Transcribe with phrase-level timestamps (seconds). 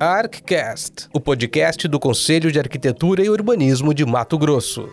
[0.00, 4.88] ArcCast, o podcast do Conselho de Arquitetura e Urbanismo de Mato Grosso.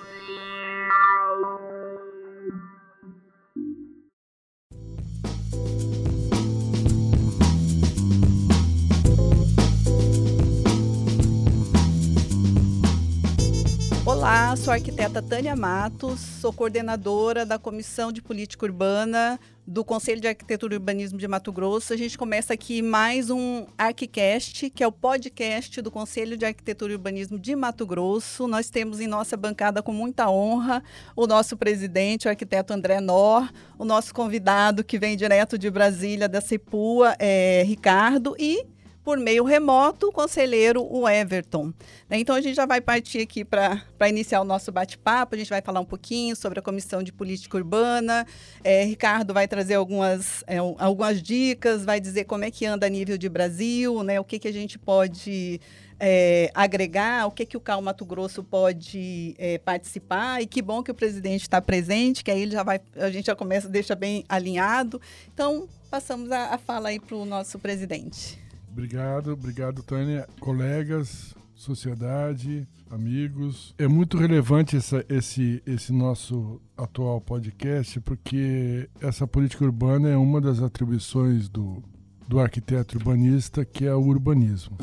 [14.69, 20.27] Sou a arquiteta Tânia Matos, sou coordenadora da Comissão de Política Urbana do Conselho de
[20.27, 21.91] Arquitetura e Urbanismo de Mato Grosso.
[21.91, 26.91] A gente começa aqui mais um ArcCast, que é o podcast do Conselho de Arquitetura
[26.91, 28.47] e Urbanismo de Mato Grosso.
[28.47, 30.83] Nós temos em nossa bancada, com muita honra,
[31.15, 36.29] o nosso presidente, o arquiteto André Nor, o nosso convidado, que vem direto de Brasília,
[36.29, 38.67] da CEPUA, é, Ricardo, e
[39.09, 41.73] por meio remoto, o conselheiro o Everton.
[42.07, 45.33] Né, então, a gente já vai partir aqui para iniciar o nosso bate-papo.
[45.33, 48.27] A gente vai falar um pouquinho sobre a Comissão de Política Urbana.
[48.63, 52.89] É, Ricardo vai trazer algumas, é, algumas dicas, vai dizer como é que anda a
[52.89, 55.59] nível de Brasil, né, o que, que a gente pode
[55.99, 60.39] é, agregar, o que, que o Cal Mato Grosso pode é, participar.
[60.39, 63.25] E que bom que o presidente está presente, que aí ele já vai, a gente
[63.25, 65.01] já começa, deixa bem alinhado.
[65.33, 68.47] Então, passamos a, a fala aí para o nosso presidente.
[68.79, 70.25] Obrigado, obrigado, Tânia.
[70.39, 73.75] Colegas, sociedade, amigos.
[73.77, 80.39] É muito relevante essa, esse, esse nosso atual podcast, porque essa política urbana é uma
[80.39, 81.83] das atribuições do,
[82.25, 84.77] do arquiteto urbanista, que é o urbanismo.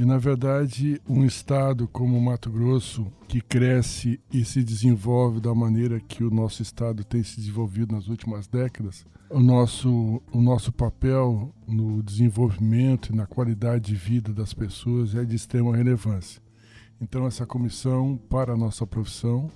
[0.00, 5.54] E, na verdade, um estado como o Mato Grosso, que cresce e se desenvolve da
[5.54, 10.72] maneira que o nosso estado tem se desenvolvido nas últimas décadas, o nosso, o nosso
[10.72, 16.40] papel no desenvolvimento e na qualidade de vida das pessoas é de extrema relevância.
[16.98, 19.50] Então, essa comissão, para a nossa profissão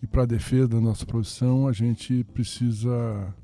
[0.00, 3.34] e para a defesa da nossa profissão, a gente precisa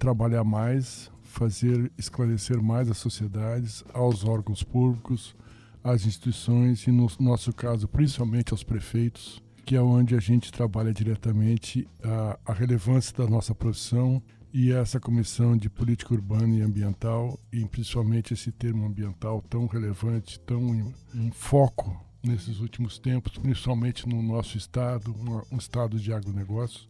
[0.00, 5.36] trabalhar mais, fazer esclarecer mais as sociedades, aos órgãos públicos,
[5.82, 10.92] às instituições e, no nosso caso, principalmente aos prefeitos, que é onde a gente trabalha
[10.92, 17.38] diretamente a, a relevância da nossa profissão e essa comissão de política urbana e ambiental,
[17.52, 24.08] e principalmente esse termo ambiental tão relevante, tão em, em foco nesses últimos tempos, principalmente
[24.08, 26.88] no nosso estado, um, um estado de agronegócio,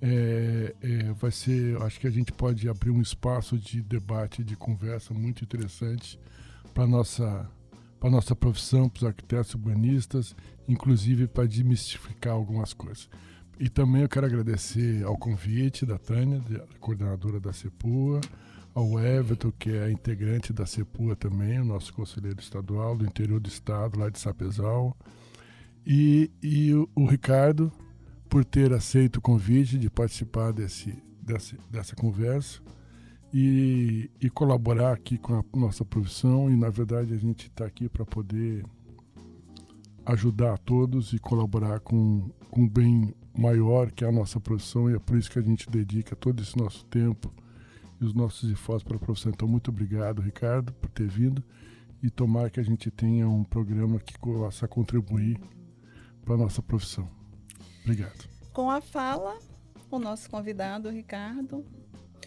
[0.00, 4.56] é, é, vai ser, acho que a gente pode abrir um espaço de debate, de
[4.56, 6.18] conversa muito interessante
[6.72, 7.48] para nossa
[8.04, 10.36] para nossa profissão, para os arquitetos urbanistas,
[10.68, 13.08] inclusive para desmistificar algumas coisas.
[13.58, 16.42] E também eu quero agradecer ao convite da Tânia,
[16.78, 18.20] coordenadora da CEPUA,
[18.74, 23.48] ao Everton, que é integrante da CEPUA também, o nosso conselheiro estadual do interior do
[23.48, 24.94] estado, lá de Sapezal,
[25.86, 27.72] e, e o, o Ricardo,
[28.28, 30.94] por ter aceito o convite de participar desse,
[31.70, 32.60] dessa conversa
[33.36, 36.48] e, e colaborar aqui com a nossa profissão.
[36.48, 38.64] E, na verdade, a gente está aqui para poder
[40.06, 44.88] ajudar a todos e colaborar com, com um bem maior que é a nossa profissão.
[44.88, 47.34] E é por isso que a gente dedica todo esse nosso tempo
[48.00, 49.32] e os nossos esforços para a profissão.
[49.32, 51.42] Então, muito obrigado, Ricardo, por ter vindo
[52.00, 55.40] e tomar que a gente tenha um programa que possa contribuir
[56.24, 57.08] para a nossa profissão.
[57.82, 58.28] Obrigado.
[58.52, 59.36] Com a fala,
[59.90, 61.64] o nosso convidado, Ricardo.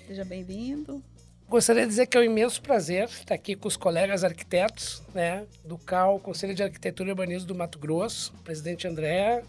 [0.07, 1.03] Seja bem-vindo.
[1.49, 5.45] Gostaria de dizer que é um imenso prazer estar aqui com os colegas arquitetos né,
[5.65, 9.43] do CAL, Conselho de Arquitetura e Urbanismo do Mato Grosso, presidente André,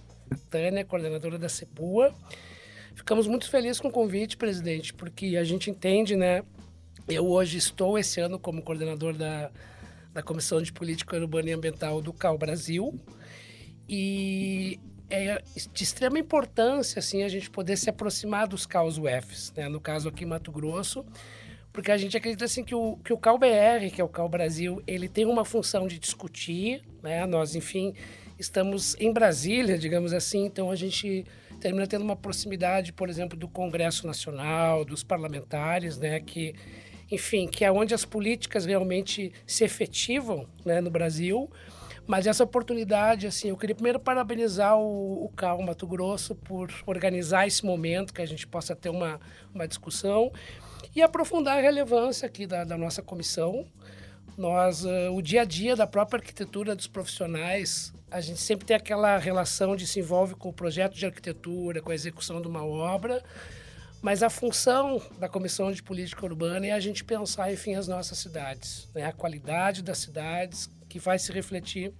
[0.50, 2.12] Tânia, coordenadora da CEPUA.
[2.92, 6.42] Ficamos muito felizes com o convite, presidente, porque a gente entende, né?
[7.06, 9.52] Eu hoje estou esse ano como coordenador da,
[10.12, 12.98] da Comissão de Política Urbana e Ambiental do CAL Brasil.
[13.88, 14.80] E
[15.10, 15.42] é
[15.72, 19.68] de extrema importância assim a gente poder se aproximar dos CAUS UFs, né?
[19.68, 21.04] no caso aqui em Mato Grosso,
[21.72, 24.82] porque a gente acredita assim que o, que o BR, que é o CAU Brasil,
[24.86, 27.24] ele tem uma função de discutir, né?
[27.26, 27.94] nós, enfim,
[28.38, 31.24] estamos em Brasília, digamos assim, então a gente
[31.60, 36.20] termina tendo uma proximidade, por exemplo, do Congresso Nacional, dos parlamentares, né?
[36.20, 36.54] que,
[37.10, 40.80] enfim, que é onde as políticas realmente se efetivam né?
[40.80, 41.50] no Brasil,
[42.08, 47.46] mas essa oportunidade, assim, eu queria primeiro parabenizar o, o Cal Mato Grosso por organizar
[47.46, 49.20] esse momento, que a gente possa ter uma,
[49.54, 50.32] uma discussão
[50.96, 53.66] e aprofundar a relevância aqui da, da nossa comissão.
[54.38, 58.74] Nós, uh, o dia a dia da própria arquitetura dos profissionais, a gente sempre tem
[58.74, 62.64] aquela relação de se envolve com o projeto de arquitetura, com a execução de uma
[62.64, 63.22] obra,
[64.00, 68.16] mas a função da Comissão de Política Urbana é a gente pensar, enfim, as nossas
[68.16, 69.04] cidades, né?
[69.04, 71.94] a qualidade das cidades, que vai se refletir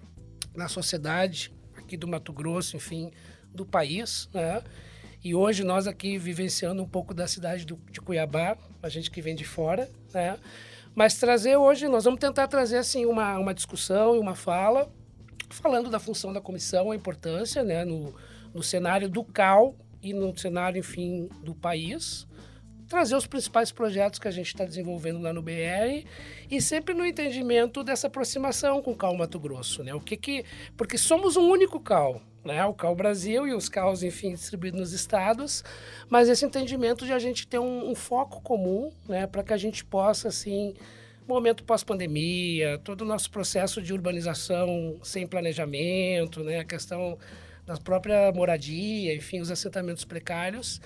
[0.57, 3.13] na sociedade aqui do Mato Grosso, enfim,
[3.55, 4.61] do país, né?
[5.23, 9.23] E hoje nós aqui vivenciando um pouco da cidade do, de Cuiabá, a gente que
[9.23, 10.37] vem de fora, né?
[10.97, 14.91] Mas trazer hoje, nós vamos tentar trazer assim uma, uma discussão e uma fala,
[15.49, 18.13] falando da função da comissão, a importância né, no,
[18.53, 22.27] no cenário do CAL e no cenário, enfim, do país
[22.89, 26.07] trazer os principais projetos que a gente está desenvolvendo lá no BR
[26.51, 29.95] e sempre no entendimento dessa aproximação com o CAL Mato Grosso, né?
[29.95, 30.45] O que que
[30.77, 32.65] porque somos um único CAL, né?
[32.65, 35.63] O CAL Brasil e os CAUs, enfim, distribuídos nos estados,
[36.09, 39.27] mas esse entendimento de a gente ter um, um foco comum, né?
[39.27, 40.75] Para que a gente possa, assim,
[41.27, 46.61] momento pós-pandemia, todo o nosso processo de urbanização sem planejamento, né?
[46.61, 47.19] A questão
[47.67, 50.81] da própria moradia, enfim, os assentamentos precários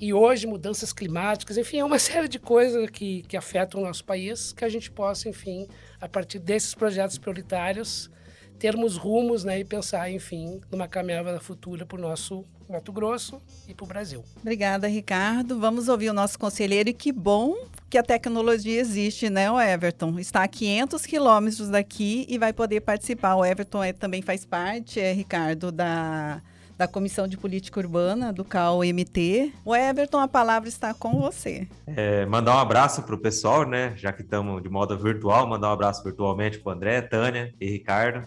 [0.00, 4.04] e hoje mudanças climáticas, enfim, é uma série de coisas que, que afetam o nosso
[4.04, 5.68] país, que a gente possa, enfim,
[6.00, 8.10] a partir desses projetos prioritários,
[8.58, 13.74] termos rumos né, e pensar, enfim, numa caminhada futura para o nosso Mato Grosso e
[13.74, 14.24] para o Brasil.
[14.40, 15.58] Obrigada, Ricardo.
[15.58, 17.56] Vamos ouvir o nosso conselheiro e que bom
[17.88, 20.18] que a tecnologia existe, né, o Everton?
[20.18, 23.34] Está a 500 quilômetros daqui e vai poder participar.
[23.34, 26.40] O Everton é, também faz parte, é, Ricardo, da
[26.80, 29.52] da Comissão de Política Urbana do CAU-MT.
[29.66, 31.68] O Everton, a palavra está com você.
[31.86, 33.92] É, mandar um abraço para o pessoal, né?
[33.96, 37.68] Já que estamos de modo virtual, mandar um abraço virtualmente para o André, Tânia e
[37.68, 38.26] Ricardo.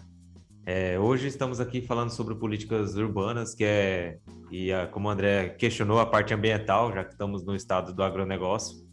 [0.67, 4.19] É, hoje estamos aqui falando sobre políticas urbanas, que é,
[4.51, 8.03] e a, como o André questionou, a parte ambiental, já que estamos no estado do
[8.03, 8.87] agronegócio.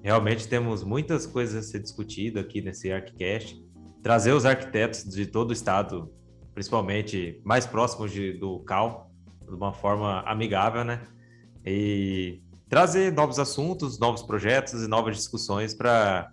[0.00, 3.60] Realmente temos muitas coisas a ser discutido aqui nesse ArcCast.
[4.00, 6.08] Trazer os arquitetos de todo o estado
[6.54, 9.10] principalmente mais próximos de, do Cal,
[9.46, 11.02] de uma forma amigável, né?
[11.64, 16.32] E trazer novos assuntos, novos projetos e novas discussões para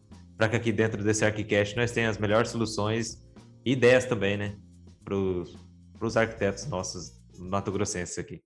[0.49, 3.21] que aqui dentro desse ArchiCast nós tenhamos as melhores soluções
[3.65, 4.55] e ideias também, né?
[5.03, 8.41] Para os arquitetos nossos mato-grossenses aqui.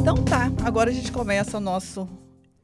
[0.00, 2.08] Então tá, agora a gente começa o nosso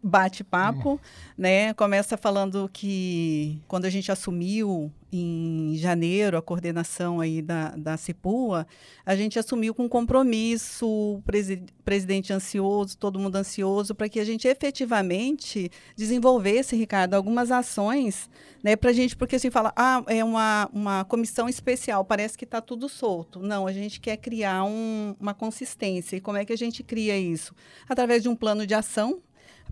[0.02, 1.00] bate-papo,
[1.38, 1.72] né?
[1.74, 8.66] Começa falando que quando a gente assumiu em janeiro a coordenação aí da, da CIPUA,
[9.04, 14.48] a gente assumiu com compromisso, presi presidente ansioso, todo mundo ansioso, para que a gente
[14.48, 18.30] efetivamente desenvolvesse, Ricardo, algumas ações,
[18.62, 22.44] né, para a gente, porque assim fala, ah, é uma, uma comissão especial, parece que
[22.44, 23.40] está tudo solto.
[23.40, 26.16] Não, a gente quer criar um, uma consistência.
[26.16, 27.54] E como é que a gente cria isso?
[27.88, 29.20] Através de um plano de ação,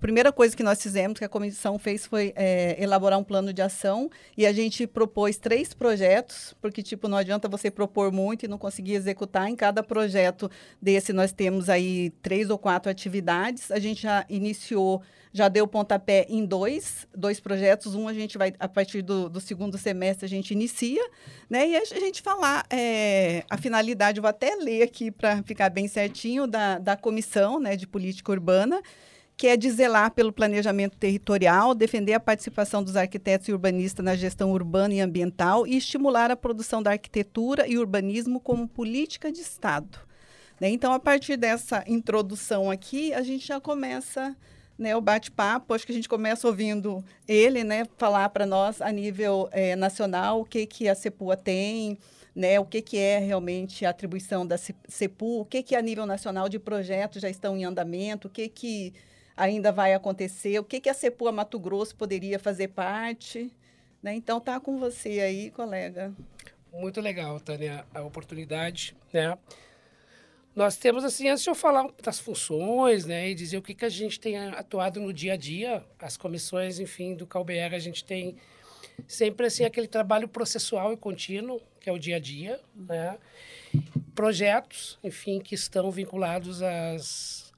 [0.01, 3.53] a primeira coisa que nós fizemos, que a comissão fez, foi é, elaborar um plano
[3.53, 8.47] de ação e a gente propôs três projetos, porque, tipo, não adianta você propor muito
[8.47, 9.51] e não conseguir executar.
[9.51, 10.51] Em cada projeto
[10.81, 13.71] desse, nós temos aí três ou quatro atividades.
[13.71, 15.03] A gente já iniciou,
[15.35, 17.95] já deu pontapé em dois, dois projetos.
[17.95, 21.07] Um a gente vai, a partir do, do segundo semestre, a gente inicia,
[21.47, 21.69] né?
[21.69, 25.87] E a gente falar é, a finalidade, eu vou até ler aqui para ficar bem
[25.87, 28.81] certinho, da, da comissão né, de política urbana
[29.41, 34.15] que é de zelar pelo planejamento territorial, defender a participação dos arquitetos e urbanistas na
[34.15, 39.41] gestão urbana e ambiental e estimular a produção da arquitetura e urbanismo como política de
[39.41, 39.99] Estado.
[40.61, 40.69] Né?
[40.69, 44.37] Então, a partir dessa introdução aqui, a gente já começa
[44.79, 45.73] né, o bate-papo.
[45.73, 50.43] Acho que a gente começa ouvindo ele né, falar para nós, a nível é, nacional,
[50.43, 51.97] o que, que a CEPUA tem,
[52.37, 56.05] né, o que, que é realmente a atribuição da CEPU, o que, que a nível
[56.05, 58.93] nacional de projetos já estão em andamento, o que, que
[59.41, 63.51] ainda vai acontecer, o que, que a Sepua Mato Grosso poderia fazer parte.
[64.03, 64.15] Né?
[64.15, 66.13] Então, tá com você aí, colega.
[66.71, 68.95] Muito legal, Tânia, a oportunidade.
[69.11, 69.37] Né?
[70.55, 73.85] Nós temos, assim, antes de eu falar das funções né, e dizer o que, que
[73.85, 78.05] a gente tem atuado no dia a dia, as comissões, enfim, do CalBR, a gente
[78.05, 78.37] tem
[79.09, 83.17] sempre assim aquele trabalho processual e contínuo, que é o dia a dia, né?
[84.15, 87.50] projetos, enfim, que estão vinculados às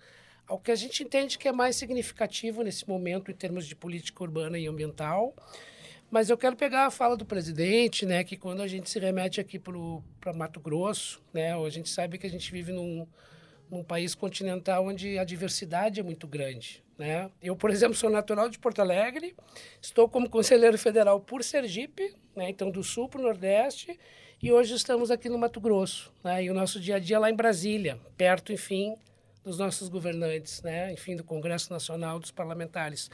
[0.52, 4.23] ao que a gente entende que é mais significativo nesse momento em termos de política
[4.23, 5.35] urbana e ambiental.
[6.11, 9.40] Mas eu quero pegar a fala do presidente, né, que quando a gente se remete
[9.40, 13.09] aqui para Mato Grosso, né, a gente sabe que a gente vive num,
[13.71, 16.85] num país continental onde a diversidade é muito grande.
[16.99, 17.30] Né?
[17.40, 19.35] Eu, por exemplo, sou natural de Porto Alegre,
[19.80, 23.99] estou como conselheiro federal por Sergipe, né, então do sul para o nordeste,
[24.42, 26.12] e hoje estamos aqui no Mato Grosso.
[26.23, 28.99] Né, e o nosso dia a dia lá em Brasília, perto, enfim,
[29.44, 30.92] dos nossos governantes, né?
[30.92, 33.11] enfim, do Congresso Nacional, dos parlamentares.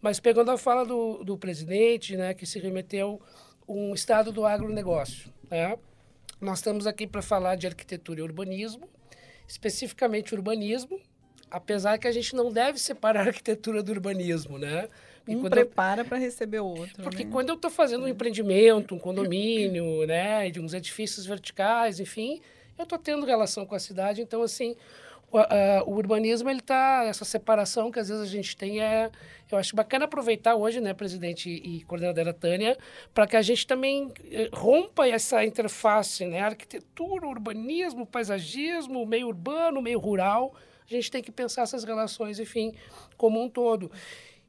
[0.00, 3.20] Mas pegando a fala do, do presidente, né, que se remeteu
[3.66, 5.76] um estado do agronegócio, né?
[6.42, 8.88] nós estamos aqui para falar de arquitetura e urbanismo,
[9.46, 11.00] especificamente urbanismo,
[11.48, 14.88] apesar que a gente não deve separar a arquitetura do urbanismo, né?
[15.28, 17.00] E um prepara para receber o outro.
[17.00, 17.30] Porque né?
[17.30, 22.40] quando eu estou fazendo um empreendimento, um condomínio, né, de uns edifícios verticais, enfim,
[22.76, 24.74] eu estou tendo relação com a cidade, então assim
[25.32, 29.10] o, o urbanismo ele tá essa separação que às vezes a gente tem é
[29.50, 32.76] eu acho bacana aproveitar hoje, né, presidente e coordenadora Tânia,
[33.12, 39.82] para que a gente também eh, rompa essa interface, né, arquitetura, urbanismo, paisagismo, meio urbano,
[39.82, 40.54] meio rural.
[40.90, 42.74] A gente tem que pensar essas relações, enfim,
[43.18, 43.92] como um todo.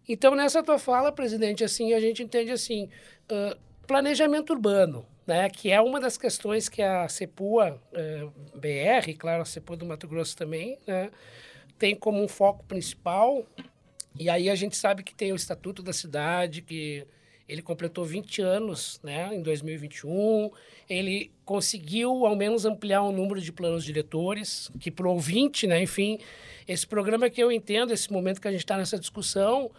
[0.07, 2.89] Então, nessa tua fala, presidente, assim, a gente entende assim,
[3.29, 9.41] uh, planejamento urbano, né, que é uma das questões que a CEPUA uh, BR, claro,
[9.41, 11.09] a CEPUA do Mato Grosso também, né,
[11.77, 13.45] tem como um foco principal.
[14.19, 17.05] E aí a gente sabe que tem o Estatuto da Cidade, que
[17.47, 20.51] ele completou 20 anos né, em 2021.
[20.89, 25.81] Ele conseguiu, ao menos, ampliar o número de planos diretores, que para o ouvinte, né,
[25.81, 26.19] enfim,
[26.67, 29.71] esse programa que eu entendo, esse momento que a gente está nessa discussão,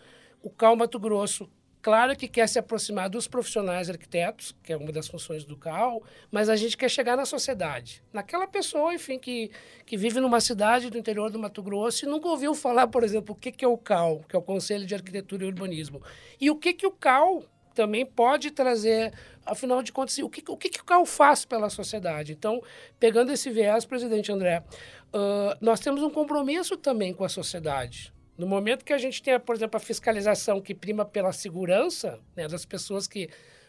[0.42, 1.48] o Cal Mato Grosso
[1.84, 6.02] Claro que quer se aproximar dos profissionais arquitetos, que é uma das funções do CAL,
[6.32, 9.50] mas a gente quer chegar na sociedade, naquela pessoa, enfim, que,
[9.84, 13.34] que vive numa cidade do interior do Mato Grosso e nunca ouviu falar, por exemplo,
[13.34, 16.00] o que, que é o CAL, que é o Conselho de Arquitetura e Urbanismo,
[16.40, 19.12] e o que, que o CAL também pode trazer,
[19.44, 22.32] afinal de contas, o que, o que, que o CAL faz pela sociedade.
[22.32, 22.62] Então,
[22.98, 24.64] pegando esse viés, presidente André,
[25.12, 28.13] uh, nós temos um compromisso também com a sociedade.
[28.36, 32.48] No momento que a gente tem, por exemplo, a fiscalização que prima pela segurança né,
[32.48, 33.28] das pessoas que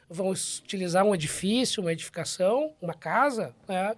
[0.10, 3.95] vão utilizar um edifício, uma edificação, uma casa, né,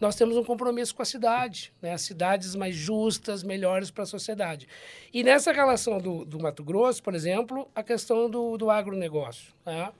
[0.00, 4.66] nós temos um compromisso com a cidade, né, cidades mais justas, melhores para a sociedade.
[5.12, 9.52] E nessa relação do, do Mato Grosso, por exemplo, a questão do, do agronegócio.
[9.64, 9.92] Né?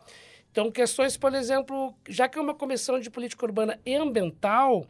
[0.51, 4.87] Então, questões, por exemplo, já que é uma comissão de política urbana e ambiental,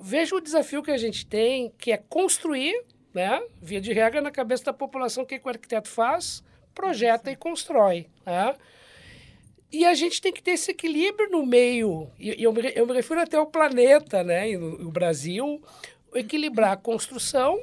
[0.00, 3.42] veja o desafio que a gente tem, que é construir né?
[3.60, 6.42] Via de regra, na cabeça da população, o que, que o arquiteto faz?
[6.74, 8.06] Projeta e constrói.
[8.24, 8.54] Né?
[9.70, 13.20] E a gente tem que ter esse equilíbrio no meio, e eu eu me refiro
[13.20, 14.50] até ao planeta, né?
[14.50, 15.62] E no, Brasil,
[16.14, 17.58] equilibrar a construção,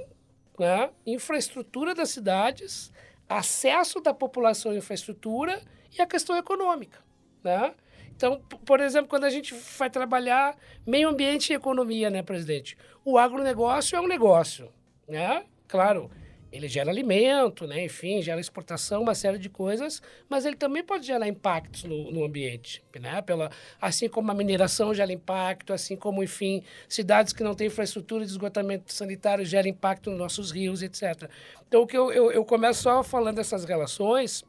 [0.57, 0.89] né?
[1.05, 2.91] infraestrutura das cidades,
[3.27, 5.61] acesso da população à infraestrutura
[5.95, 6.99] e a questão econômica.
[7.43, 7.73] Né?
[8.15, 12.75] Então, por exemplo, quando a gente vai trabalhar meio ambiente e economia, né, presidente?
[13.05, 14.69] O agronegócio é um negócio
[15.09, 15.43] né?
[15.67, 16.09] Claro,
[16.51, 17.85] ele gera alimento, né?
[17.85, 22.23] enfim, gera exportação, uma série de coisas, mas ele também pode gerar impactos no, no
[22.23, 23.21] ambiente, né?
[23.21, 28.25] Pela, assim como a mineração gera impacto, assim como, enfim, cidades que não têm infraestrutura
[28.25, 31.29] de esgotamento sanitário geram impacto nos nossos rios, etc.
[31.67, 34.43] Então, o que eu, eu, eu começo só falando dessas relações,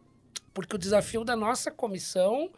[0.55, 2.50] porque o desafio da nossa comissão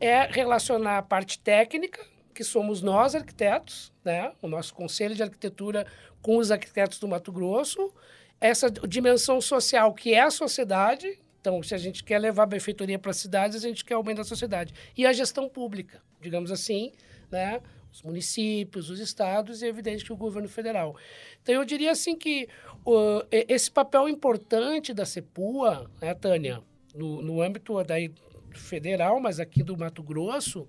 [0.00, 4.32] é relacionar a parte técnica, que somos nós arquitetos, né?
[4.42, 5.86] o nosso conselho de arquitetura
[6.20, 7.92] com os arquitetos do Mato Grosso,
[8.40, 11.18] essa dimensão social que é a sociedade.
[11.40, 14.02] Então, se a gente quer levar a benfeitoria para as cidades, a gente quer o
[14.02, 14.74] bem da sociedade.
[14.96, 16.92] E a gestão pública, digamos assim,
[17.30, 17.60] né?
[17.92, 20.96] os municípios, os estados e, é evidente, que o governo federal.
[21.42, 22.48] Então, eu diria assim que
[22.84, 26.60] uh, esse papel importante da CEPUA, né, Tânia,
[26.92, 28.12] no, no âmbito daí
[28.52, 30.66] federal, mas aqui do Mato Grosso,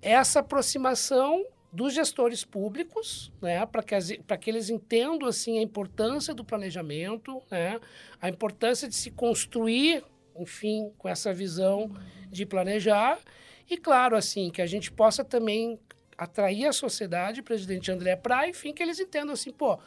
[0.00, 3.94] essa aproximação dos gestores públicos, né, para que,
[4.40, 7.78] que eles entendam assim a importância do planejamento, né,
[8.20, 10.02] a importância de se construir,
[10.34, 11.90] enfim, com essa visão
[12.30, 13.18] de planejar.
[13.68, 15.78] E claro assim que a gente possa também
[16.16, 19.78] atrair a sociedade, presidente André, para enfim que eles entendam assim, pô,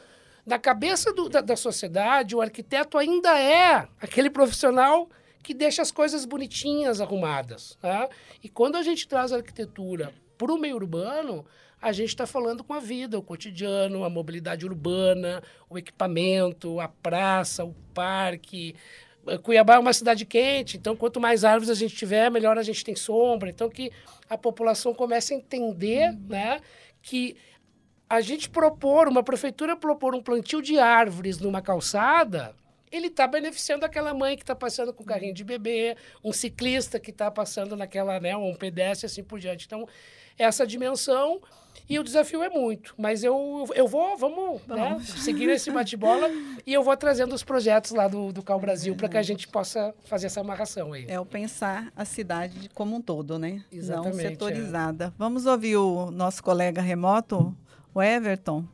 [0.46, 5.10] na cabeça do, da, da sociedade o arquiteto ainda é aquele profissional
[5.44, 7.78] que deixa as coisas bonitinhas, arrumadas.
[7.82, 8.10] Tá?
[8.44, 11.46] E quando a gente traz a arquitetura para o meio urbano,
[11.82, 16.88] a gente está falando com a vida, o cotidiano, a mobilidade urbana, o equipamento, a
[16.88, 18.76] praça, o parque.
[19.44, 22.84] Cuiabá é uma cidade quente, então quanto mais árvores a gente tiver, melhor a gente
[22.84, 23.50] tem sombra.
[23.50, 23.92] Então que
[24.30, 26.60] a população comece a entender né,
[27.02, 27.38] que
[28.10, 32.56] a gente propor, uma prefeitura propor um plantio de árvores numa calçada,
[32.92, 37.12] ele está beneficiando aquela mãe que está passando com carrinho de bebê, um ciclista que
[37.12, 39.66] está passando naquela, né, um pedestre assim por diante.
[39.66, 39.88] Então,
[40.38, 41.42] essa dimensão
[41.88, 46.30] e o desafio é muito, mas eu, eu vou, vamos, né, seguir esse bate-bola
[46.66, 49.48] e eu vou trazendo os projetos lá do, do Cal Brasil para que a gente
[49.48, 51.06] possa fazer essa amarração aí.
[51.08, 53.64] É o pensar a cidade como um todo, né?
[53.72, 54.24] Exatamente.
[54.24, 55.06] Não setorizada.
[55.06, 55.12] É.
[55.18, 57.56] Vamos ouvir o nosso colega remoto,
[57.94, 58.66] o Everton.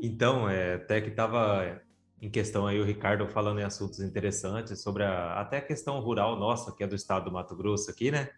[0.00, 1.82] Então, é, até que estava
[2.20, 6.38] em questão aí o Ricardo falando em assuntos interessantes sobre a, até a questão rural
[6.38, 8.30] nossa, que é do estado do Mato Grosso aqui, né?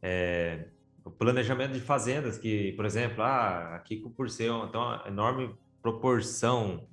[0.00, 0.68] É,
[1.04, 6.86] o planejamento de fazendas, que, por exemplo, ah, aqui por ser uma, uma enorme proporção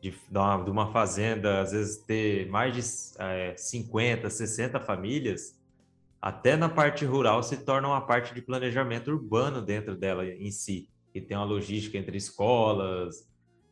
[0.00, 5.60] de, de uma fazenda, às vezes ter mais de é, 50, 60 famílias,
[6.20, 10.88] até na parte rural se torna uma parte de planejamento urbano dentro dela em si,
[11.12, 13.29] que tem uma logística entre escolas,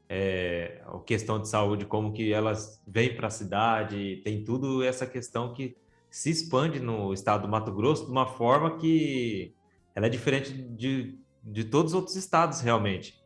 [0.09, 5.07] é, a questão de saúde, como que elas vêm para a cidade, tem tudo essa
[5.07, 5.77] questão que
[6.11, 9.55] se expande no estado do Mato Grosso de uma forma que
[9.95, 13.23] ela é diferente de, de todos os outros estados, realmente,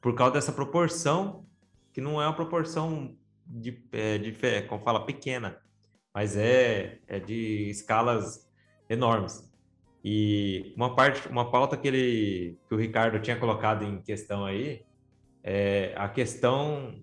[0.00, 1.44] por causa dessa proporção,
[1.92, 4.32] que não é uma proporção de, é, de
[4.68, 5.58] como fala, pequena,
[6.12, 8.48] mas é, é de escalas
[8.88, 9.48] enormes.
[10.02, 14.84] E uma parte, uma pauta que, ele, que o Ricardo tinha colocado em questão aí,
[15.44, 16.94] é a questão,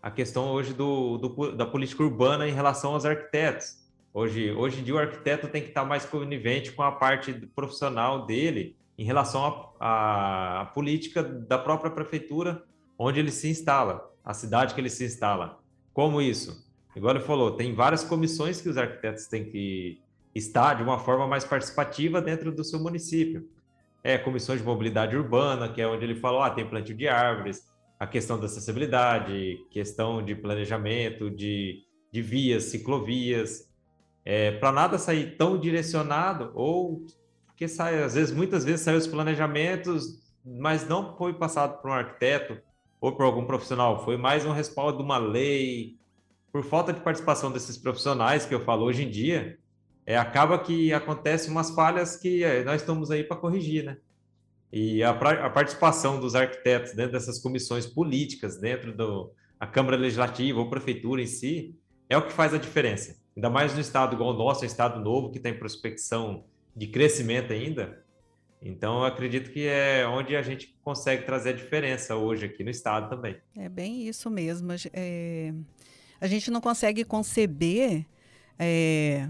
[0.00, 3.80] a questão hoje do, do, da política urbana em relação aos arquitetos.
[4.14, 8.24] Hoje, hoje em dia, o arquiteto tem que estar mais conivente com a parte profissional
[8.26, 12.62] dele em relação à política da própria prefeitura
[12.98, 15.58] onde ele se instala, a cidade que ele se instala.
[15.92, 16.68] Como isso?
[16.94, 20.00] Igual ele falou, tem várias comissões que os arquitetos têm que
[20.34, 23.48] estar de uma forma mais participativa dentro do seu município.
[24.04, 27.69] É, comissões de mobilidade urbana, que é onde ele falou, ah, tem plantio de árvores,
[28.00, 33.70] a questão da acessibilidade, questão de planejamento, de, de vias, ciclovias,
[34.24, 37.04] é, para nada sair tão direcionado, ou
[37.44, 41.94] porque sai, às vezes, muitas vezes saem os planejamentos, mas não foi passado por um
[41.94, 42.58] arquiteto
[42.98, 45.98] ou por algum profissional, foi mais um respaldo de uma lei.
[46.50, 49.58] Por falta de participação desses profissionais que eu falo hoje em dia,
[50.06, 53.98] é, acaba que acontece umas falhas que é, nós estamos aí para corrigir, né?
[54.72, 60.70] E a, a, participação dos arquitetos dentro dessas comissões políticas, dentro da Câmara Legislativa ou
[60.70, 61.74] Prefeitura em si,
[62.08, 65.00] é o que faz a diferença ainda mais no estado igual o nosso, um estado
[65.00, 66.44] novo que tem prospecção
[66.76, 68.04] de crescimento ainda.
[68.62, 72.68] Então, eu acredito que é onde a gente consegue trazer a diferença hoje aqui no
[72.68, 73.38] estado também.
[73.56, 74.68] É bem isso mesmo.
[74.92, 75.54] É,
[76.20, 78.04] a gente não consegue conceber
[78.58, 79.26] é,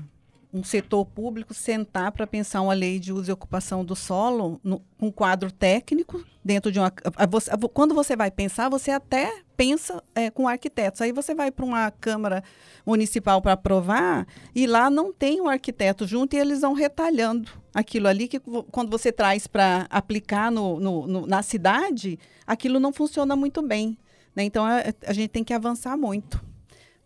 [0.53, 4.83] um setor público sentar para pensar uma lei de uso e ocupação do solo no,
[5.01, 6.93] um quadro técnico dentro de uma
[7.29, 11.65] você, quando você vai pensar você até pensa é, com arquitetos aí você vai para
[11.65, 12.43] uma câmara
[12.85, 18.09] municipal para aprovar e lá não tem um arquiteto junto e eles vão retalhando aquilo
[18.09, 18.41] ali que
[18.73, 23.97] quando você traz para aplicar no, no, no, na cidade aquilo não funciona muito bem
[24.35, 24.43] né?
[24.43, 26.43] então a, a gente tem que avançar muito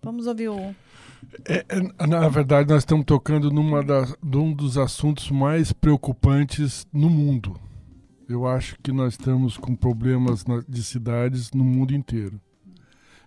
[0.02, 0.74] vamos ouvir o
[1.44, 7.08] é, é, na verdade, nós estamos tocando numa das, num dos assuntos mais preocupantes no
[7.10, 7.58] mundo.
[8.28, 12.40] Eu acho que nós estamos com problemas de cidades no mundo inteiro.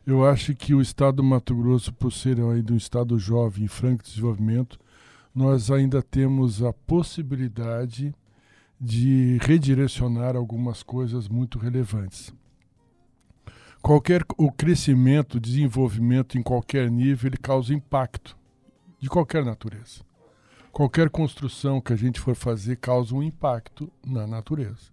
[0.05, 3.67] Eu acho que o estado do Mato Grosso, por ser ainda um estado jovem em
[3.67, 4.79] franco desenvolvimento,
[5.35, 8.15] nós ainda temos a possibilidade
[8.79, 12.33] de redirecionar algumas coisas muito relevantes
[13.81, 18.37] qualquer o crescimento, desenvolvimento em qualquer nível, ele causa impacto
[18.99, 20.05] de qualquer natureza.
[20.71, 24.91] Qualquer construção que a gente for fazer causa um impacto na natureza.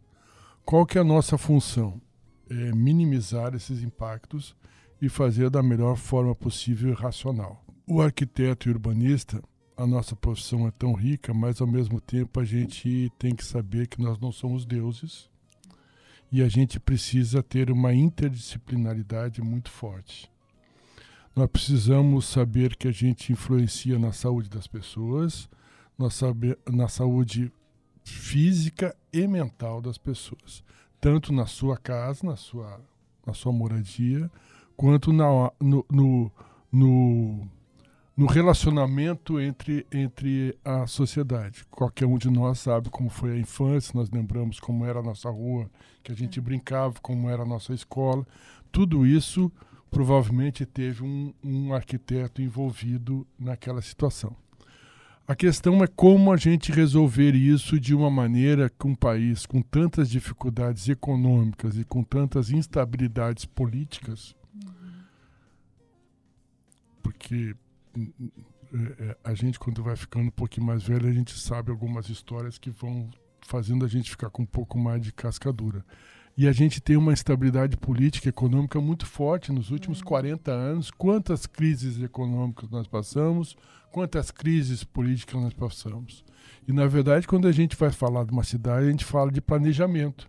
[0.64, 2.00] Qual que é a nossa função?
[2.48, 4.56] É minimizar esses impactos
[5.00, 7.62] e fazer da melhor forma possível e racional.
[7.86, 9.42] O arquiteto e urbanista,
[9.76, 13.88] a nossa profissão é tão rica, mas ao mesmo tempo a gente tem que saber
[13.88, 15.28] que nós não somos deuses
[16.34, 20.28] e a gente precisa ter uma interdisciplinaridade muito forte.
[21.32, 25.48] Nós precisamos saber que a gente influencia na saúde das pessoas,
[26.66, 27.52] na saúde
[28.02, 30.64] física e mental das pessoas,
[31.00, 32.80] tanto na sua casa, na sua,
[33.24, 34.28] na sua moradia,
[34.76, 36.32] quanto na, no, no,
[36.72, 37.48] no
[38.16, 41.64] no relacionamento entre, entre a sociedade.
[41.70, 45.28] Qualquer um de nós sabe como foi a infância, nós lembramos como era a nossa
[45.28, 45.68] rua,
[46.02, 48.24] que a gente brincava, como era a nossa escola.
[48.70, 49.50] Tudo isso
[49.90, 54.36] provavelmente teve um, um arquiteto envolvido naquela situação.
[55.26, 59.62] A questão é como a gente resolver isso de uma maneira que um país com
[59.62, 65.02] tantas dificuldades econômicas e com tantas instabilidades políticas, uhum.
[67.02, 67.56] porque
[69.22, 72.70] a gente, quando vai ficando um pouquinho mais velho, a gente sabe algumas histórias que
[72.70, 75.84] vão fazendo a gente ficar com um pouco mais de cascadura.
[76.36, 80.58] E a gente tem uma estabilidade política e econômica muito forte nos últimos 40 uhum.
[80.58, 80.90] anos.
[80.90, 83.56] Quantas crises econômicas nós passamos,
[83.92, 86.24] quantas crises políticas nós passamos.
[86.66, 89.40] E, na verdade, quando a gente vai falar de uma cidade, a gente fala de
[89.40, 90.28] planejamento.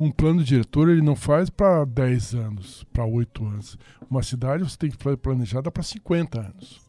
[0.00, 3.78] Um plano diretor ele não faz para 10 anos, para 8 anos.
[4.08, 6.81] Uma cidade você tem que planejar para 50 anos.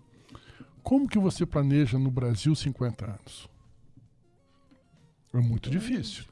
[0.84, 3.50] Como que você planeja no Brasil 50 anos?
[5.34, 6.26] É muito difícil.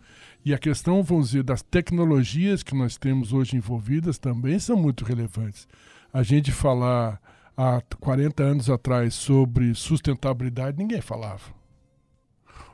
[0.44, 5.06] E a questão, vamos dizer, das tecnologias que nós temos hoje envolvidas também são muito
[5.06, 5.68] relevantes.
[6.14, 7.20] A gente falar
[7.56, 11.54] há 40 anos atrás sobre sustentabilidade, ninguém falava.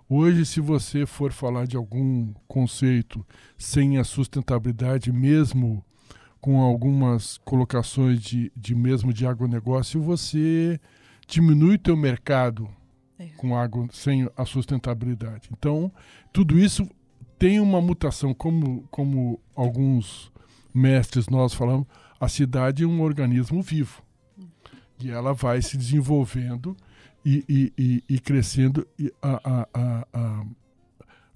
[0.09, 3.25] Hoje, se você for falar de algum conceito
[3.57, 5.83] sem a sustentabilidade, mesmo
[6.39, 10.79] com algumas colocações de, de mesmo de agronegócio, você
[11.27, 12.69] diminui o teu mercado
[13.19, 13.27] é.
[13.37, 15.49] com água sem a sustentabilidade.
[15.51, 15.91] Então,
[16.31, 16.89] tudo isso
[17.37, 20.31] tem uma mutação, como, como alguns
[20.73, 21.85] mestres nós falamos,
[22.19, 24.01] a cidade é um organismo vivo.
[24.99, 26.75] E ela vai se desenvolvendo
[27.23, 28.87] e, e, e, e crescendo
[29.21, 30.45] a, a, a,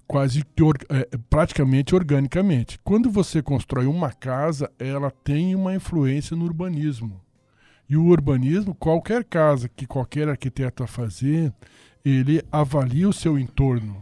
[0.06, 2.78] quase que or, é, praticamente organicamente.
[2.82, 7.20] Quando você constrói uma casa, ela tem uma influência no urbanismo.
[7.88, 11.52] E o urbanismo, qualquer casa que qualquer arquiteto a fazer,
[12.04, 14.00] ele avalia o seu entorno.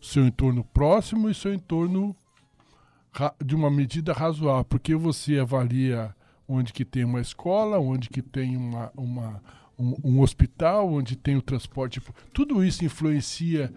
[0.00, 2.16] O seu entorno próximo e seu entorno
[3.44, 6.14] de uma medida razoável, porque você avalia
[6.48, 9.42] onde que tem uma escola, onde que tem uma, uma
[9.78, 12.00] um, um, hospital, onde tem o transporte.
[12.32, 13.72] Tudo isso influencia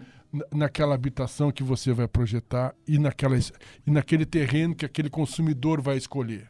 [0.52, 5.96] naquela habitação que você vai projetar e, naquela, e naquele terreno que aquele consumidor vai
[5.96, 6.48] escolher.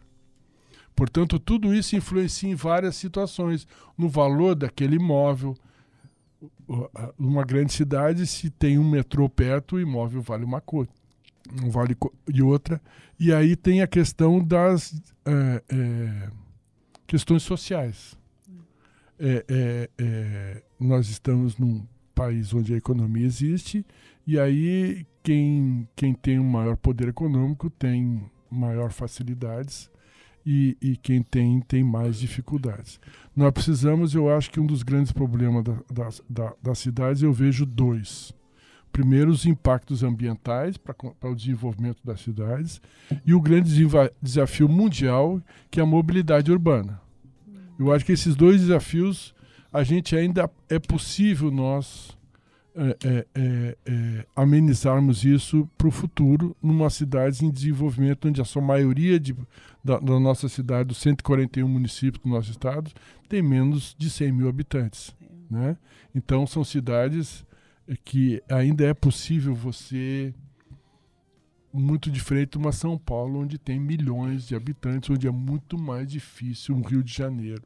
[0.95, 3.67] Portanto, tudo isso influencia em várias situações,
[3.99, 5.57] no valor daquele imóvel.
[7.19, 10.91] Numa grande cidade, se tem um metrô perto, o imóvel vale uma coisa,
[11.63, 11.97] um vale
[12.29, 12.81] de outra.
[13.19, 16.31] E aí tem a questão das é, é,
[17.07, 18.17] questões sociais.
[19.19, 23.85] É, é, é nós estamos num país onde a economia existe,
[24.27, 29.91] e aí quem, quem tem um maior poder econômico tem maior facilidades
[30.45, 33.01] e, e quem tem, tem mais dificuldades.
[33.35, 37.33] Nós precisamos, eu acho que um dos grandes problemas da, das, da, das cidades, eu
[37.33, 38.33] vejo dois.
[38.93, 40.95] Primeiro, os impactos ambientais para
[41.29, 42.81] o desenvolvimento das cidades
[43.27, 43.71] e o grande
[44.23, 47.01] desafio mundial, que é a mobilidade urbana.
[47.77, 49.35] Eu acho que esses dois desafios
[49.73, 52.17] a gente ainda é possível nós
[52.77, 58.45] é, é, é, é amenizarmos isso para o futuro numa cidade em desenvolvimento onde a
[58.45, 59.35] sua maioria de,
[59.83, 62.91] da, da, nossa cidade, dos 141 municípios do nosso estado,
[63.29, 65.15] tem menos de 100 mil habitantes.
[65.51, 65.77] Né?
[66.15, 67.45] Então são cidades
[68.05, 70.35] que ainda é possível você
[71.73, 76.09] muito diferente de uma São Paulo onde tem milhões de habitantes, onde é muito mais
[76.09, 77.63] difícil um Rio de Janeiro.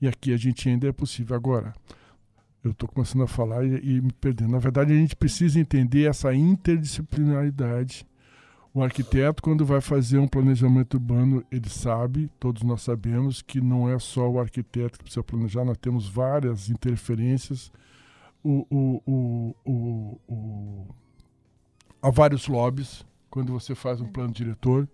[0.00, 1.36] E aqui a gente ainda é possível.
[1.36, 1.74] Agora,
[2.64, 4.52] eu estou começando a falar e, e, me perdendo.
[4.52, 8.06] Na verdade, a gente precisa entender essa interdisciplinaridade.
[8.72, 13.88] O arquiteto, quando vai fazer um planejamento urbano, ele sabe, todos nós sabemos, que não
[13.88, 17.70] é só o arquiteto que precisa planejar, nós temos várias interferências.
[18.42, 20.86] O, o, o, o,
[22.02, 24.88] há vários lobbies quando você faz um plano diretor.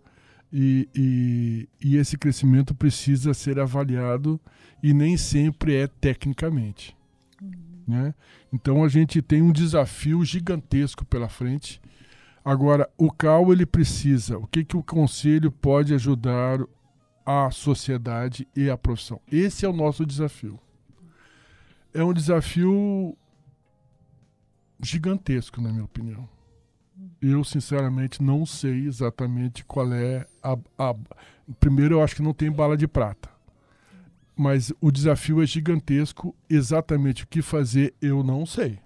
[0.52, 4.40] E, e, e, esse crescimento precisa ser avaliado
[4.82, 6.96] e nem sempre é tecnicamente.
[7.90, 8.14] Né?
[8.52, 11.80] Então a gente tem um desafio gigantesco pela frente.
[12.44, 16.58] Agora, o CAL ele precisa, o que, que o conselho pode ajudar
[17.26, 19.20] a sociedade e a profissão?
[19.30, 20.58] Esse é o nosso desafio.
[21.92, 23.16] É um desafio
[24.80, 26.28] gigantesco, na minha opinião
[27.20, 30.94] eu sinceramente não sei exatamente qual é a, a,
[31.58, 33.29] Primeiro, eu acho que não tem bala de prata.
[34.40, 36.34] Mas o desafio é gigantesco.
[36.48, 38.78] Exatamente o que fazer, eu não sei.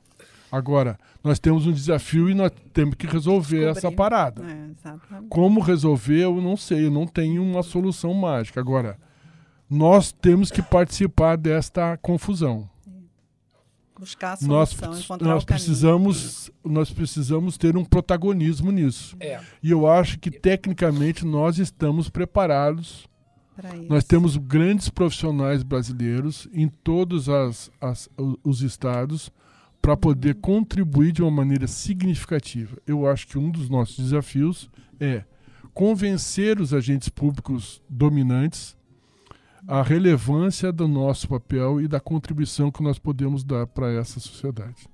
[0.51, 3.79] Agora, nós temos um desafio e nós temos que resolver Descobrir.
[3.79, 4.43] essa parada.
[4.45, 6.87] É, Como resolver, eu não sei.
[6.87, 8.59] Eu não tenho uma solução mágica.
[8.59, 8.99] Agora,
[9.71, 12.69] nós temos que participar desta confusão
[13.97, 19.40] buscar a solução, nós, encontrar nós o precisamos nós precisamos ter um protagonismo nisso é.
[19.62, 23.07] e eu acho que tecnicamente nós estamos preparados
[23.88, 28.09] nós temos grandes profissionais brasileiros em todos as, as
[28.43, 29.31] os estados
[29.81, 30.40] para poder uhum.
[30.40, 32.77] contribuir de uma maneira significativa.
[32.87, 35.25] Eu acho que um dos nossos desafios é
[35.73, 38.77] convencer os agentes públicos dominantes
[39.67, 44.87] a relevância do nosso papel e da contribuição que nós podemos dar para essa sociedade.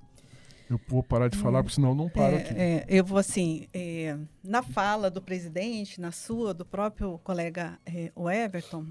[0.71, 2.53] Eu vou parar de falar, porque senão eu não paro é, aqui.
[2.55, 8.09] É, eu vou assim, é, na fala do presidente, na sua, do próprio colega é,
[8.15, 8.85] o Everton,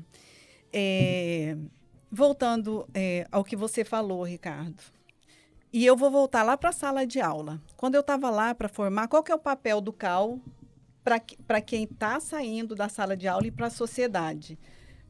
[0.70, 1.56] é,
[2.12, 4.82] voltando é, ao que você falou, Ricardo,
[5.72, 7.58] e eu vou voltar lá para a sala de aula.
[7.78, 10.38] Quando eu estava lá para formar, qual que é o papel do CAL
[11.02, 14.58] para quem está saindo da sala de aula e para a sociedade?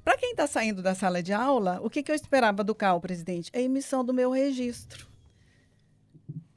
[0.04, 3.00] Para quem está saindo da sala de aula, o que, que eu esperava do CAL,
[3.00, 3.50] presidente?
[3.52, 5.09] É a emissão do meu registro.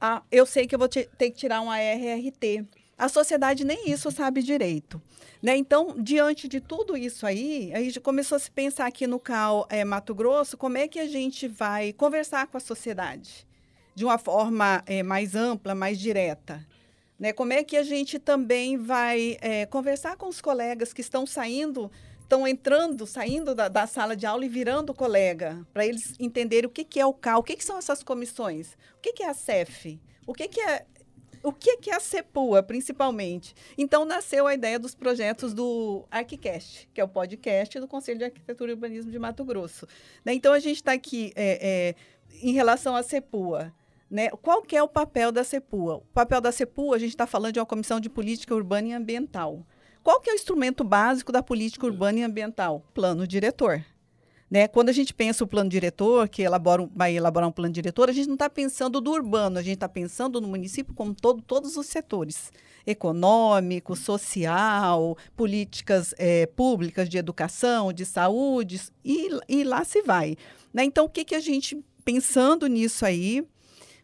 [0.06, 2.66] Ah, eu sei que eu vou ter que tirar um ARRT.
[2.98, 5.00] A sociedade nem isso sabe direito.
[5.42, 5.56] Né?
[5.56, 9.66] Então, diante de tudo isso aí, a gente começou a se pensar aqui no CAL
[9.70, 13.46] é, Mato Grosso, como é que a gente vai conversar com a sociedade
[13.94, 16.62] de uma forma é, mais ampla, mais direta.
[17.18, 17.32] Né?
[17.32, 21.90] Como é que a gente também vai é, conversar com os colegas que estão saindo,
[22.24, 26.70] estão entrando, saindo da, da, sala de aula e virando colega, para eles entenderem o
[26.70, 29.28] que, que é o CAL, o que, que são essas comissões, o que, que é
[29.28, 30.84] a CEF, o que, que é
[31.42, 33.54] o que, é a CEPUA, principalmente?
[33.76, 38.24] Então, nasceu a ideia dos projetos do ArquiCast, que é o podcast do Conselho de
[38.24, 39.86] Arquitetura e Urbanismo de Mato Grosso.
[40.24, 40.32] Né?
[40.32, 41.94] Então, a gente está aqui é, é,
[42.42, 43.74] em relação à CEPUA.
[44.10, 44.30] Né?
[44.30, 45.96] Qual que é o papel da CEPUA?
[45.96, 48.92] O papel da CEPUA, a gente está falando de uma comissão de política urbana e
[48.94, 49.66] ambiental.
[50.04, 52.84] Qual que é o instrumento básico da política urbana e ambiental?
[52.92, 53.82] Plano diretor.
[54.50, 54.68] Né?
[54.68, 58.12] Quando a gente pensa o plano diretor, que elabora, vai elaborar um plano diretor, a
[58.12, 61.78] gente não está pensando do urbano, a gente está pensando no município como todo, todos
[61.78, 62.52] os setores
[62.86, 70.36] econômico, social, políticas é, públicas de educação, de saúde, e, e lá se vai.
[70.70, 70.84] Né?
[70.84, 73.42] Então, o que, que a gente, pensando nisso aí,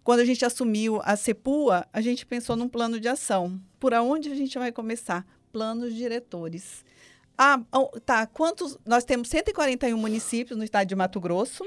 [0.02, 3.60] quando a gente assumiu a CEPUA, a gente pensou num plano de ação.
[3.78, 5.26] Por onde a gente vai começar?
[5.52, 6.84] Planos diretores.
[7.36, 7.60] Ah,
[8.04, 8.26] tá.
[8.26, 8.78] Quantos?
[8.84, 11.64] Nós temos 141 municípios no estado de Mato Grosso.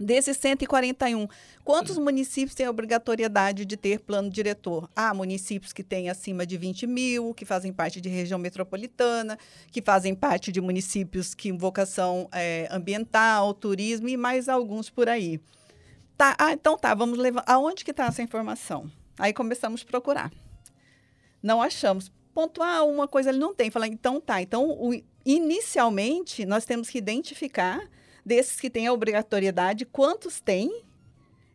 [0.00, 1.28] Desses 141,
[1.62, 4.88] quantos municípios têm a obrigatoriedade de ter plano diretor?
[4.96, 9.38] Há municípios que têm acima de 20 mil, que fazem parte de região metropolitana,
[9.70, 15.38] que fazem parte de municípios que vocação é, ambiental, turismo e mais alguns por aí.
[16.16, 17.44] Tá, ah, então tá, vamos levar.
[17.46, 18.90] Aonde que está essa informação?
[19.18, 20.32] Aí começamos a procurar.
[21.42, 23.70] Não achamos pontuar uma coisa ele não tem.
[23.70, 24.40] Falar, então tá.
[24.40, 24.92] Então, o,
[25.24, 27.80] inicialmente, nós temos que identificar
[28.24, 30.84] desses que têm a obrigatoriedade, quantos tem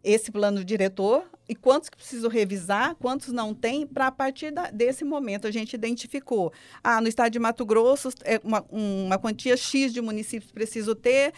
[0.04, 4.70] esse plano diretor e quantos que preciso revisar, quantos não tem, para a partir da,
[4.70, 6.54] desse momento a gente identificou.
[6.84, 11.34] Ah, no estado de Mato Grosso, é uma, uma quantia X de municípios preciso ter,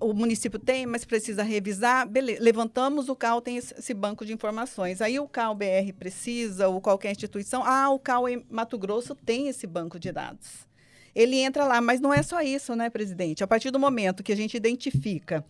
[0.00, 2.08] o município tem, mas precisa revisar.
[2.08, 5.00] Beleza, levantamos, o CAL tem esse banco de informações.
[5.00, 9.48] Aí o CAL BR precisa, ou qualquer instituição, ah, o CAL em Mato Grosso tem
[9.48, 10.66] esse banco de dados.
[11.14, 13.44] Ele entra lá, mas não é só isso, né, presidente?
[13.44, 15.44] A partir do momento que a gente identifica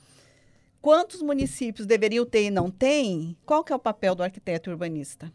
[0.81, 5.33] quantos municípios deveriam ter e não tem, qual que é o papel do arquiteto urbanista?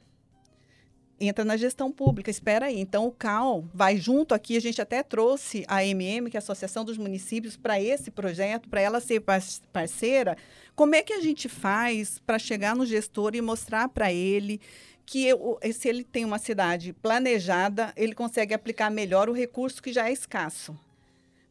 [1.19, 2.29] Entra na gestão pública.
[2.29, 2.79] Espera aí.
[2.79, 4.57] Então, o CAL vai junto aqui.
[4.57, 8.69] A gente até trouxe a MM, que é a Associação dos Municípios, para esse projeto,
[8.69, 9.23] para ela ser
[9.71, 10.37] parceira.
[10.75, 14.61] Como é que a gente faz para chegar no gestor e mostrar para ele
[15.05, 19.93] que eu, se ele tem uma cidade planejada, ele consegue aplicar melhor o recurso que
[19.93, 20.77] já é escasso?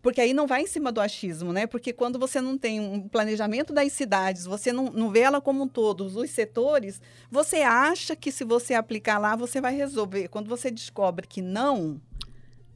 [0.07, 1.67] Porque aí não vai em cima do achismo, né?
[1.67, 5.65] Porque quando você não tem um planejamento das cidades, você não, não vê ela como
[5.65, 10.29] um todo, os setores, você acha que se você aplicar lá, você vai resolver.
[10.29, 12.01] Quando você descobre que não,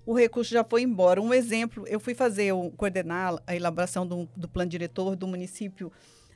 [0.05, 1.23] o recurso já foi embora.
[1.23, 5.93] Um exemplo, eu fui fazer, o, coordenar a elaboração do, do plano diretor do município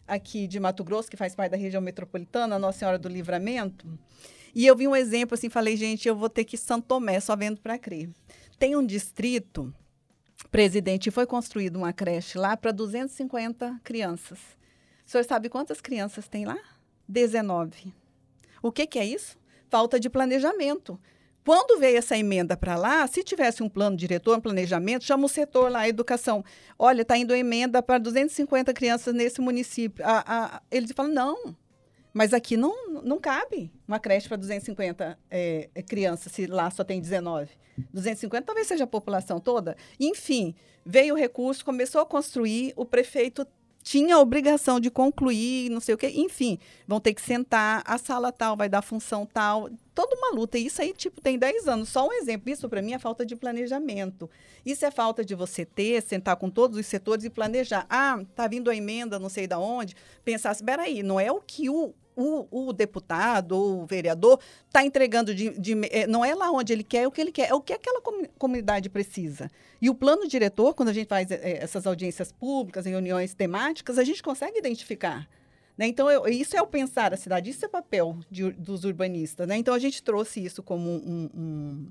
[0.07, 3.85] aqui de Mato Grosso, que faz parte da região metropolitana, Nossa Senhora do Livramento.
[4.54, 7.18] E eu vi um exemplo assim, falei, gente, eu vou ter que ir Santo Tomé,
[7.18, 8.11] só vendo para crer.
[8.61, 9.74] Tem um distrito
[10.54, 14.38] presidente, foi construída uma creche lá para 250 crianças.
[15.04, 16.56] O senhor sabe quantas crianças tem lá?
[17.08, 17.92] 19.
[18.62, 19.36] O que, que é isso?
[19.68, 20.96] Falta de planejamento.
[21.44, 25.28] Quando veio essa emenda para lá, se tivesse um plano diretor, um planejamento, chama o
[25.28, 26.44] setor lá, a educação.
[26.78, 30.04] Olha, está indo emenda para 250 crianças nesse município.
[30.06, 31.56] A, a, eles falam, não,
[32.14, 37.00] mas aqui não, não cabe uma creche para 250 é, crianças, se lá só tem
[37.00, 37.50] 19.
[37.92, 39.77] 250 talvez seja a população toda.
[39.98, 40.55] Enfim,
[40.87, 43.44] veio o recurso, começou a construir, o prefeito
[43.85, 46.11] tinha a obrigação de concluir, não sei o quê.
[46.14, 49.68] Enfim, vão ter que sentar, a sala tal vai dar função tal.
[49.94, 50.57] Toda uma luta.
[50.57, 51.90] E isso aí, tipo, tem 10 anos.
[51.90, 52.50] Só um exemplo.
[52.50, 54.29] Isso, para mim, é falta de planejamento.
[54.64, 57.87] Isso é falta de você ter, sentar com todos os setores e planejar.
[57.90, 59.94] Ah, tá vindo a emenda, não sei da onde.
[60.24, 64.85] Pensar, espera aí, não é o que o, o, o deputado ou o vereador está
[64.85, 67.50] entregando de, de, é, não é lá onde ele quer, é o que ele quer,
[67.50, 68.00] é o que aquela
[68.38, 69.50] comunidade precisa.
[69.81, 74.05] E o plano diretor, quando a gente faz é, essas audiências públicas, reuniões temáticas, a
[74.05, 75.29] gente consegue identificar.
[75.77, 75.87] Né?
[75.87, 79.46] Então, eu, isso é o pensar a cidade, isso é o papel de, dos urbanistas.
[79.46, 79.57] Né?
[79.57, 81.87] Então, a gente trouxe isso como um, um,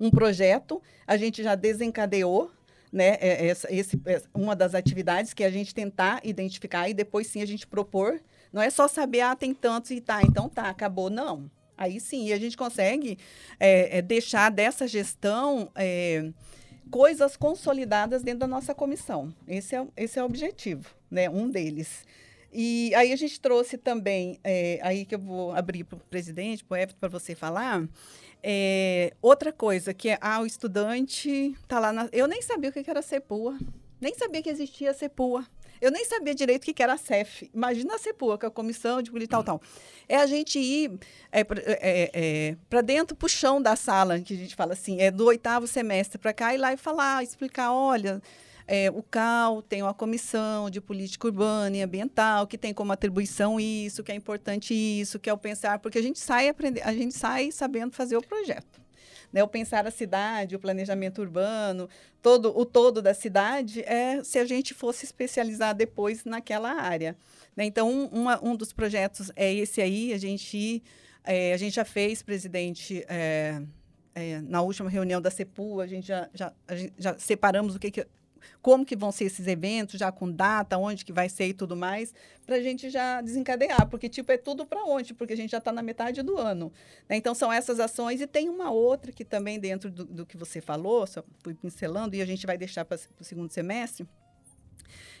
[0.00, 2.50] um projeto, a gente já desencadeou
[2.92, 4.00] né, essa, esse,
[4.34, 8.20] uma das atividades que é a gente tentar identificar e depois sim a gente propor
[8.52, 11.10] não é só saber, ah, tem tantos e tá, então tá, acabou.
[11.10, 11.50] Não.
[11.76, 13.18] Aí sim, a gente consegue
[13.60, 16.30] é, é, deixar dessa gestão é,
[16.90, 19.32] coisas consolidadas dentro da nossa comissão.
[19.46, 21.30] Esse é, esse é o objetivo, né?
[21.30, 22.04] um deles.
[22.52, 26.64] E aí a gente trouxe também, é, aí que eu vou abrir para o presidente,
[26.64, 27.86] para o Everton, para você falar,
[28.42, 32.08] é, outra coisa, que é, ah, o estudante está lá na...
[32.10, 33.58] Eu nem sabia o que era CEPUA,
[34.00, 35.44] nem sabia que existia CEPUA.
[35.80, 37.50] Eu nem sabia direito o que era a CEF.
[37.54, 39.62] Imagina a CEPUA, que é a Comissão de Política tal, tal.
[40.08, 40.98] É a gente ir
[41.30, 45.00] é, para é, é, dentro, para o chão da sala, que a gente fala assim,
[45.00, 48.20] é do oitavo semestre para cá, e lá e falar, explicar, olha,
[48.66, 53.58] é, o CAL tem uma comissão de política urbana e ambiental que tem como atribuição
[53.58, 56.92] isso, que é importante isso, que é o pensar, porque a gente sai aprender, a
[56.92, 58.87] gente sai sabendo fazer o projeto.
[59.32, 61.88] Né, o pensar a cidade, o planejamento urbano,
[62.22, 67.14] todo o todo da cidade é se a gente fosse especializar depois naquela área.
[67.54, 67.66] Né?
[67.66, 70.82] Então, um, uma, um dos projetos é esse aí, a gente,
[71.24, 73.60] é, a gente já fez, presidente, é,
[74.14, 76.52] é, na última reunião da CEPU, a gente já, já,
[76.98, 78.06] já separamos o que, que
[78.62, 81.76] como que vão ser esses eventos, já com data, onde que vai ser e tudo
[81.76, 82.14] mais,
[82.46, 85.58] para a gente já desencadear, porque tipo é tudo para onde, porque a gente já
[85.58, 86.72] está na metade do ano.
[87.08, 87.16] Né?
[87.16, 90.60] Então são essas ações e tem uma outra que também dentro do, do que você
[90.60, 94.06] falou, só fui pincelando e a gente vai deixar para o segundo semestre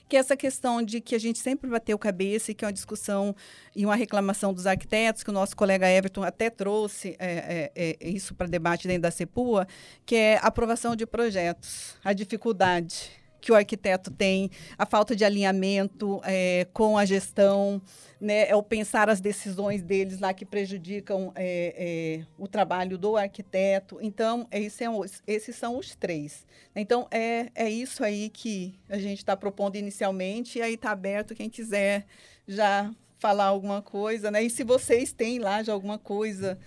[0.08, 2.72] que é essa questão de que a gente sempre bateu cabeça e que é uma
[2.72, 3.36] discussão
[3.76, 8.08] e uma reclamação dos arquitetos, que o nosso colega Everton até trouxe é, é, é,
[8.08, 9.66] isso para debate dentro da CEPUA,
[10.06, 15.24] que é a aprovação de projetos, a dificuldade que o arquiteto tem, a falta de
[15.24, 17.80] alinhamento é, com a gestão,
[18.20, 23.16] né, é o pensar as decisões deles lá que prejudicam é, é, o trabalho do
[23.16, 23.98] arquiteto.
[24.00, 24.88] Então, esse é,
[25.26, 26.46] esses são os três.
[26.74, 31.34] Então, é, é isso aí que a gente está propondo inicialmente, e aí está aberto
[31.34, 32.06] quem quiser
[32.46, 34.30] já falar alguma coisa.
[34.30, 34.42] Né?
[34.42, 36.58] E se vocês têm lá já alguma coisa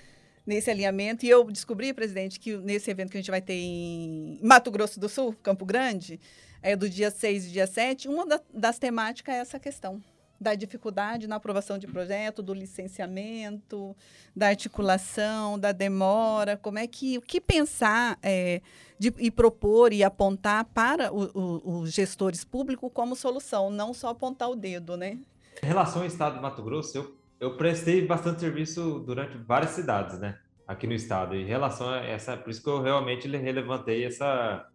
[0.45, 4.39] nesse alinhamento, e eu descobri, presidente, que nesse evento que a gente vai ter em
[4.41, 6.19] Mato Grosso do Sul, Campo Grande,
[6.61, 10.01] é, do dia 6 e dia 7, uma da, das temáticas é essa questão
[10.41, 13.95] da dificuldade na aprovação de projeto, do licenciamento,
[14.35, 18.59] da articulação, da demora, como é que o que pensar é,
[18.97, 24.55] de, e propor e apontar para os gestores públicos como solução, não só apontar o
[24.55, 25.19] dedo, né?
[25.61, 30.17] Em relação ao estado do Mato Grosso, eu, eu prestei bastante serviço durante várias cidades,
[30.17, 30.39] né?
[30.67, 31.35] Aqui no estado.
[31.35, 34.70] Em relação a essa, por isso que eu realmente relevantei essa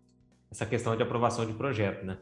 [0.50, 2.18] essa questão de aprovação de projeto, né?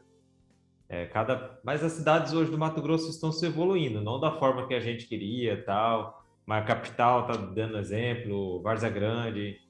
[0.89, 4.67] É, cada, mas as cidades hoje do Mato Grosso estão se evoluindo, não da forma
[4.69, 6.25] que a gente queria, tal.
[6.47, 9.61] Mas a capital está dando exemplo, Várzea Grande,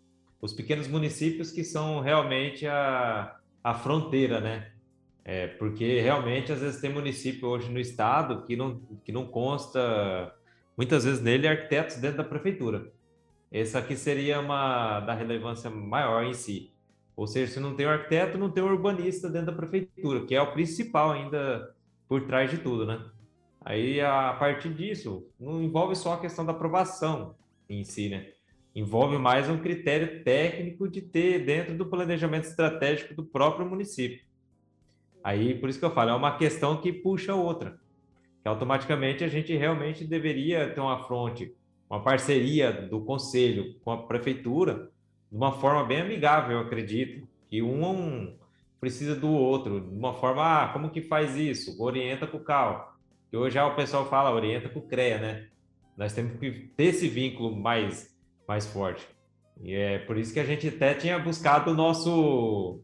[0.41, 4.73] os pequenos municípios que são realmente a, a fronteira, né?
[5.25, 10.35] É, porque realmente às vezes tem município hoje no estado que não, que não consta
[10.77, 12.93] muitas vezes nele arquitetos dentro da prefeitura.
[13.51, 16.74] Essa aqui seria uma da relevância maior em si.
[17.17, 20.35] Ou seja, se não tem o arquiteto, não tem o urbanista dentro da prefeitura, que
[20.35, 21.75] é o principal ainda
[22.09, 23.05] por trás de tudo, né?
[23.65, 27.35] Aí, a partir disso, não envolve só a questão da aprovação
[27.69, 28.33] em si, né?
[28.75, 34.21] Envolve mais um critério técnico de ter dentro do planejamento estratégico do próprio município.
[35.23, 37.79] Aí, por isso que eu falo, é uma questão que puxa outra.
[38.43, 41.55] Que automaticamente a gente realmente deveria ter uma fronte,
[41.89, 44.91] uma parceria do conselho com a prefeitura,
[45.35, 48.39] de uma forma bem amigável, eu acredito, que um
[48.79, 51.83] precisa do outro, de uma forma, ah, como que faz isso?
[51.83, 52.97] Orienta com o CAL.
[53.29, 55.49] Que hoje já o pessoal fala, orienta com o CREA, né?
[55.97, 58.17] Nós temos que ter esse vínculo mais,
[58.47, 59.05] mais forte.
[59.61, 62.81] E é por isso que a gente até tinha buscado o nosso,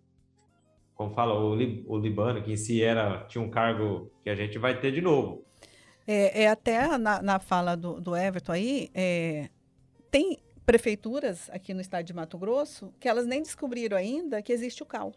[0.96, 4.58] como fala, o, o Libano, que em si era, tinha um cargo que a gente
[4.58, 5.44] vai ter de novo.
[6.04, 9.50] É, é até na, na fala do, do Everton aí, é,
[10.10, 10.36] tem
[10.70, 14.86] prefeituras aqui no estado de Mato Grosso que elas nem descobriram ainda que existe o
[14.86, 15.12] CAL.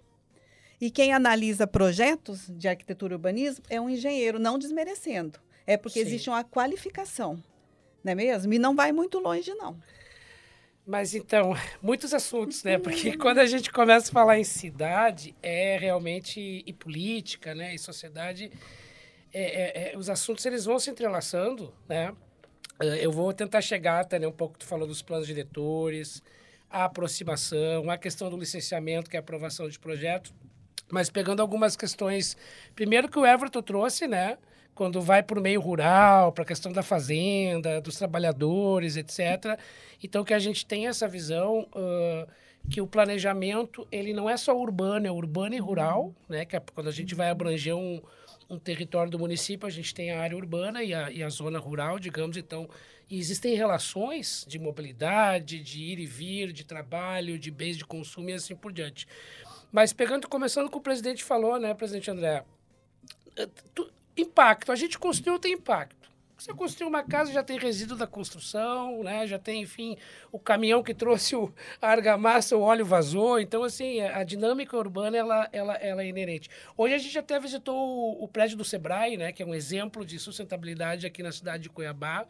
[0.81, 5.39] E quem analisa projetos de arquitetura e urbanismo é um engenheiro, não desmerecendo.
[5.67, 6.07] É porque Sim.
[6.07, 7.41] existe uma qualificação,
[8.03, 8.51] não é mesmo?
[8.51, 9.79] E não vai muito longe, não.
[10.87, 12.79] Mas então, muitos assuntos, né?
[12.79, 17.75] Porque quando a gente começa a falar em cidade, é realmente e política, né?
[17.75, 18.51] E sociedade,
[19.31, 22.11] é, é, é, os assuntos eles vão se entrelaçando, né?
[22.83, 26.21] Eh, eu vou tentar chegar até né, um pouco, tu falou dos planos diretores,
[26.69, 30.33] a aproximação, a questão do licenciamento, que é a aprovação de projetos,
[30.89, 32.35] mas pegando algumas questões,
[32.75, 34.37] primeiro que o Everton trouxe, né,
[34.75, 39.59] quando vai para o meio rural, para a questão da fazenda, dos trabalhadores, etc.
[40.03, 42.27] Então, que a gente tem essa visão uh,
[42.69, 46.61] que o planejamento, ele não é só urbano, é urbano e rural, né, que é
[46.73, 48.01] quando a gente vai abranger um,
[48.53, 51.59] um território do município, a gente tem a área urbana e a, e a zona
[51.59, 52.69] rural, digamos, então
[53.09, 58.33] existem relações de mobilidade, de ir e vir, de trabalho, de bens de consumo e
[58.33, 59.07] assim por diante.
[59.71, 62.43] Mas pegando, começando com o presidente falou, né, presidente André,
[63.35, 63.49] eh,
[64.15, 66.02] impacto, a gente construiu tem impacto.
[66.37, 69.25] Você construiu uma casa, já tem resíduo da construção, né?
[69.27, 69.97] já tem, enfim,
[70.31, 73.39] o caminhão que trouxe o, a argamassa, o óleo vazou.
[73.39, 76.49] Então, assim, a dinâmica urbana, ela, ela, ela é inerente.
[76.75, 79.31] Hoje a gente até visitou o, o prédio do Sebrae, né?
[79.31, 82.25] que é um exemplo de sustentabilidade aqui na cidade de Cuiabá,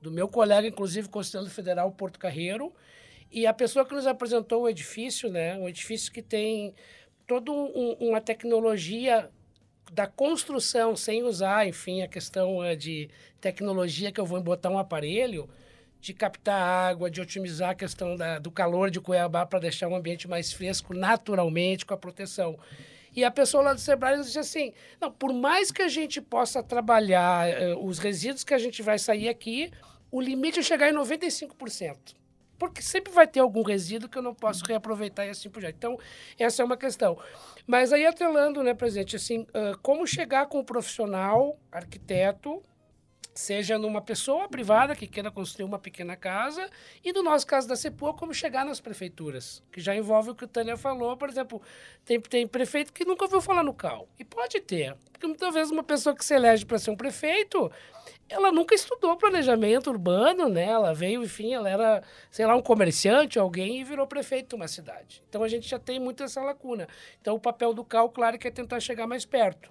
[0.00, 2.72] do meu colega, inclusive, Conselheiro Federal Porto Carreiro.
[3.30, 5.56] E a pessoa que nos apresentou o edifício, né?
[5.56, 6.74] um edifício que tem
[7.26, 9.30] toda um, uma tecnologia
[9.92, 13.08] da construção sem usar, enfim, a questão uh, de
[13.40, 15.48] tecnologia que eu vou botar um aparelho,
[16.00, 19.96] de captar água, de otimizar a questão da, do calor de Cuiabá para deixar um
[19.96, 22.58] ambiente mais fresco naturalmente com a proteção.
[23.16, 26.62] E a pessoa lá do Sebrae disse assim: não, por mais que a gente possa
[26.62, 29.70] trabalhar uh, os resíduos que a gente vai sair aqui,
[30.10, 32.24] o limite é chegar em 95%
[32.58, 35.76] porque sempre vai ter algum resíduo que eu não posso reaproveitar e assim por diante.
[35.76, 35.98] Então,
[36.38, 37.18] essa é uma questão.
[37.66, 39.46] Mas aí, atrelando, né, presidente, assim,
[39.82, 42.62] como chegar com o profissional, arquiteto,
[43.34, 46.68] seja numa pessoa privada que queira construir uma pequena casa,
[47.04, 50.44] e no nosso caso da CEPUA, como chegar nas prefeituras, que já envolve o que
[50.44, 51.60] o Tânia falou, por exemplo,
[52.04, 55.72] tem, tem prefeito que nunca ouviu falar no CAL, e pode ter, porque muitas vezes
[55.72, 57.70] uma pessoa que se elege para ser um prefeito,
[58.28, 60.64] ela nunca estudou planejamento urbano, né?
[60.64, 64.68] Ela veio, enfim, ela era, sei lá, um comerciante, alguém e virou prefeito de uma
[64.68, 65.22] cidade.
[65.28, 66.88] Então a gente já tem muito essa lacuna.
[67.20, 69.70] Então o papel do CAL, claro, que é tentar chegar mais perto.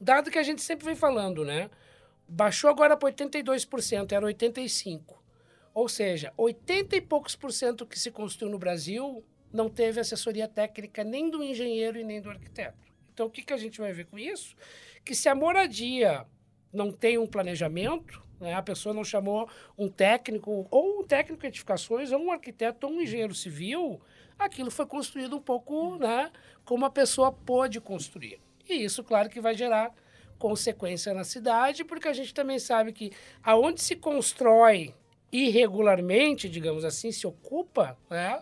[0.00, 1.70] Dado que a gente sempre vem falando, né?
[2.34, 5.02] Baixou agora para 82%, era 85%.
[5.74, 9.22] Ou seja, 80 e poucos por cento que se construiu no Brasil
[9.52, 12.90] não teve assessoria técnica nem do engenheiro e nem do arquiteto.
[13.12, 14.56] Então, o que, que a gente vai ver com isso?
[15.04, 16.26] Que se a moradia
[16.72, 18.54] não tem um planejamento, né?
[18.54, 22.94] a pessoa não chamou um técnico, ou um técnico de edificações, ou um arquiteto, ou
[22.94, 24.00] um engenheiro civil,
[24.38, 26.32] aquilo foi construído um pouco né,
[26.64, 28.40] como a pessoa pôde construir.
[28.66, 29.94] E isso, claro, que vai gerar
[30.38, 33.12] consequência na cidade, porque a gente também sabe que
[33.42, 34.94] aonde se constrói
[35.30, 38.40] irregularmente, digamos assim, se ocupa, né,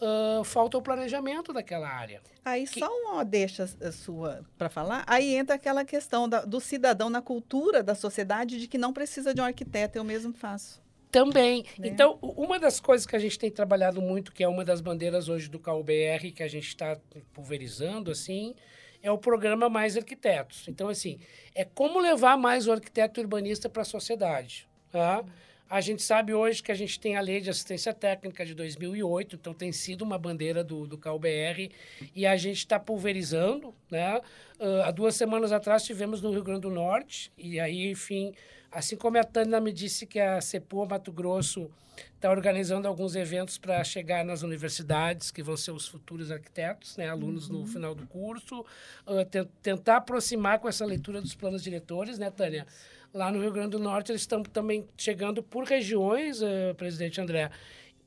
[0.00, 2.22] uh, falta o planejamento daquela área.
[2.44, 2.78] Aí que...
[2.78, 7.82] só uma deixa sua para falar, aí entra aquela questão da, do cidadão na cultura
[7.82, 10.80] da sociedade de que não precisa de um arquiteto, eu mesmo faço.
[11.10, 11.64] Também.
[11.76, 11.88] Né?
[11.88, 15.28] Então, uma das coisas que a gente tem trabalhado muito, que é uma das bandeiras
[15.28, 16.96] hoje do CalBR, que a gente está
[17.32, 18.54] pulverizando, assim,
[19.02, 20.66] é o programa Mais Arquitetos.
[20.68, 21.18] Então, assim,
[21.54, 24.68] é como levar mais o arquiteto urbanista para a sociedade.
[24.90, 25.24] Tá?
[25.68, 29.36] A gente sabe hoje que a gente tem a lei de assistência técnica de 2008,
[29.36, 31.70] então tem sido uma bandeira do, do CalBR
[32.12, 33.72] e a gente está pulverizando.
[33.88, 34.20] Né?
[34.58, 38.34] Uh, há duas semanas atrás tivemos no Rio Grande do Norte, e aí, enfim,
[38.70, 41.70] assim como a Tânia me disse que a CEPUA Mato Grosso
[42.14, 47.08] está organizando alguns eventos para chegar nas universidades, que vão ser os futuros arquitetos, né,
[47.08, 47.60] alunos uhum.
[47.60, 49.24] no final do curso, uh,
[49.62, 52.66] tentar aproximar com essa leitura dos planos diretores, né, Tânia?
[53.12, 57.50] Lá no Rio Grande do Norte, eles estão também chegando por regiões, uh, presidente André,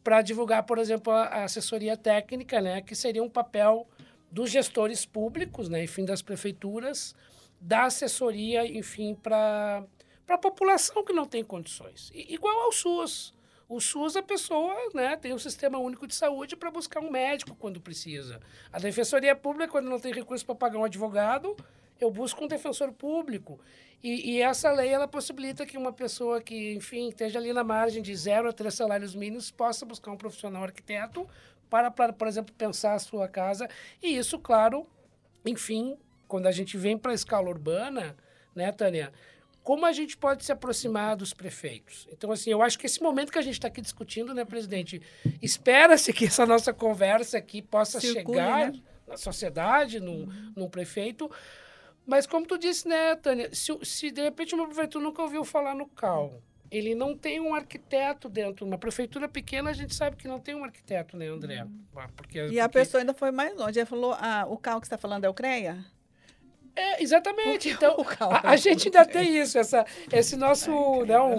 [0.03, 3.87] para divulgar, por exemplo, a, a, assessoria técnica, né, que seria um papel
[4.31, 7.15] dos gestores públicos, né, enfim, das prefeituras,
[7.59, 9.83] da assessoria, enfim, para
[10.27, 12.11] a população que não tem condições.
[12.13, 13.33] Igual ao SUS.
[13.67, 17.55] O SUS, a pessoa né, tem um sistema único de saúde para buscar um médico
[17.55, 18.39] quando precisa.
[18.71, 21.55] A defensoria pública, quando não tem recurso para pagar um advogado,
[21.99, 23.59] eu busco um defensor público.
[24.03, 28.01] E, e, essa lei ela possibilita que uma pessoa que, enfim, esteja ali na margem
[28.01, 31.25] de zero a três salários mínimos possa buscar um profissional arquiteto
[31.69, 33.69] para, para, por exemplo, pensar a sua casa.
[34.01, 34.85] E isso, claro,
[35.45, 35.97] enfim,
[36.27, 38.15] quando a gente vem para a escala urbana,
[38.53, 39.13] né, Tânia?
[39.63, 42.07] Como a gente pode se aproximar dos prefeitos?
[42.11, 45.01] Então, assim, eu acho que esse momento que a gente está aqui discutindo, né, presidente,
[45.41, 48.81] espera-se que essa nossa conversa aqui possa Circule, chegar né?
[49.07, 50.53] na sociedade, no, uhum.
[50.55, 51.31] no prefeito,
[52.05, 55.73] mas como tu disse, né, Tânia, se, se de repente uma prefeitura nunca ouviu falar
[55.73, 58.65] no CAL, ele não tem um arquiteto dentro.
[58.65, 61.63] Uma prefeitura pequena, a gente sabe que não tem um arquiteto, né, André?
[61.63, 61.85] Uhum.
[62.15, 62.59] Porque, e porque...
[62.59, 63.79] a pessoa ainda foi mais longe.
[63.79, 65.85] Ele falou, ah, o CAL que você está falando é o CREA?
[66.75, 67.69] É, exatamente.
[67.69, 70.71] Então, a, a, gente ainda tem isso, essa, esse nosso.
[71.05, 71.35] não,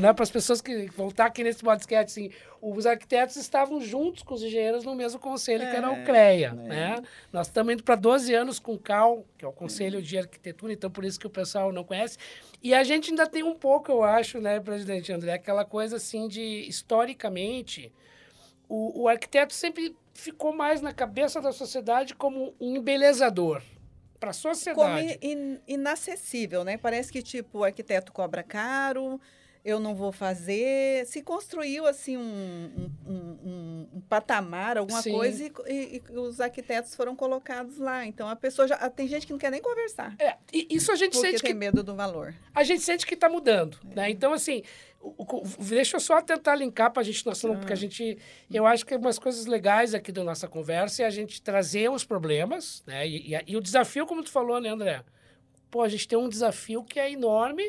[0.00, 4.22] né, para as pessoas que vão estar aqui nesse podcast, assim, os arquitetos estavam juntos
[4.22, 6.48] com os engenheiros no mesmo conselho, é, que era o é, CREA.
[6.48, 6.68] É.
[6.68, 7.02] Né?
[7.30, 10.72] Nós estamos indo para 12 anos com o CAL, que é o Conselho de Arquitetura,
[10.72, 12.16] então por isso que o pessoal não conhece.
[12.62, 16.28] E a gente ainda tem um pouco, eu acho, né, presidente André, aquela coisa assim
[16.28, 17.92] de, historicamente,
[18.66, 23.60] o, o arquiteto sempre ficou mais na cabeça da sociedade como um embelezador
[24.24, 25.18] para a sociedade.
[25.18, 26.78] Como in, inacessível, né?
[26.78, 29.20] Parece que tipo o arquiteto cobra caro,
[29.62, 31.06] eu não vou fazer.
[31.06, 35.12] Se construiu assim um, um, um, um patamar, alguma Sim.
[35.12, 38.06] coisa, e, e, e, os arquitetos foram colocados lá.
[38.06, 38.76] Então a pessoa já.
[38.90, 40.14] Tem gente que não quer nem conversar.
[40.18, 41.54] É, e isso a gente sente tem que.
[41.54, 42.34] medo do valor.
[42.54, 43.78] A gente sente que está mudando.
[43.90, 43.94] É.
[43.94, 44.10] Né?
[44.10, 44.62] Então, assim,
[45.58, 47.78] deixa eu só tentar linkar para a gente, nós falamos, porque a ah.
[47.78, 48.18] gente.
[48.50, 52.04] Eu acho que umas coisas legais aqui da nossa conversa é a gente trazer os
[52.04, 53.06] problemas, né?
[53.06, 55.04] E, e, e o desafio, como tu falou, né, André?
[55.70, 57.68] Pô, a gente tem um desafio que é enorme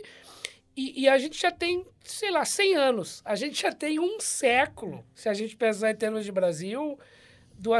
[0.77, 3.21] e, e, a gente já tem, sei lá, 100 anos.
[3.25, 6.99] A gente já tem um século, se a gente pensar em termos de Brasil,
[7.57, 7.71] do,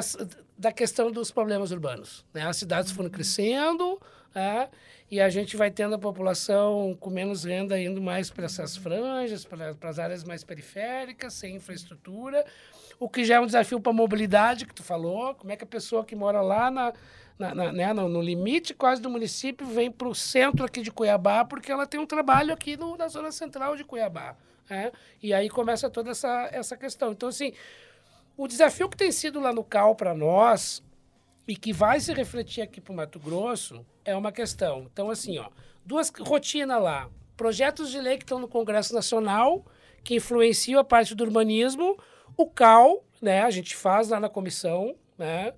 [0.57, 2.25] da questão dos problemas urbanos.
[2.33, 2.47] Né?
[2.47, 3.13] As cidades foram uhum.
[3.13, 3.99] crescendo
[4.35, 4.69] né?
[5.09, 9.45] E a gente vai tendo a população com menos renda indo mais para essas franjas,
[9.45, 12.43] para as áreas mais periféricas, sem infraestrutura,
[12.99, 15.35] o que já é um desafio para a mobilidade, que tu falou.
[15.35, 16.93] Como é que a pessoa que mora lá na
[17.37, 20.89] na, na, né, no, no, limite quase do município, vem para o centro aqui de
[20.89, 24.37] Cuiabá, porque ela tem um trabalho aqui no, na zona central de Cuiabá.
[24.69, 24.89] Né?
[25.21, 27.11] E aí começa toda essa, essa questão.
[27.11, 27.51] Então, assim,
[28.37, 30.81] o desafio que tem sido lá no CAL para nós,
[31.47, 34.87] e que vai se refletir aqui para o Mato Grosso, é uma questão.
[34.91, 35.49] Então, assim, ó,
[35.83, 37.09] duas rotinas lá.
[37.35, 39.65] Projetos de lei que estão no Congresso Nacional,
[40.03, 41.97] que influenciam a parte do urbanismo,
[42.37, 45.53] o CAL, né, a gente faz lá na comissão, né,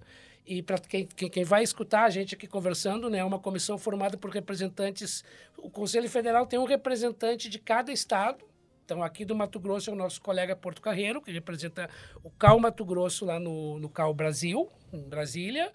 [0.45, 4.17] e para quem, quem, vai escutar a gente aqui conversando, né, é uma comissão formada
[4.17, 5.23] por representantes.
[5.57, 8.45] O Conselho Federal tem um representante de cada estado.
[8.85, 11.89] Então, aqui do Mato Grosso é o nosso colega Porto Carreiro, que representa
[12.23, 15.69] o CAL Mato Grosso lá no, no CAL Brasil, em Brasília.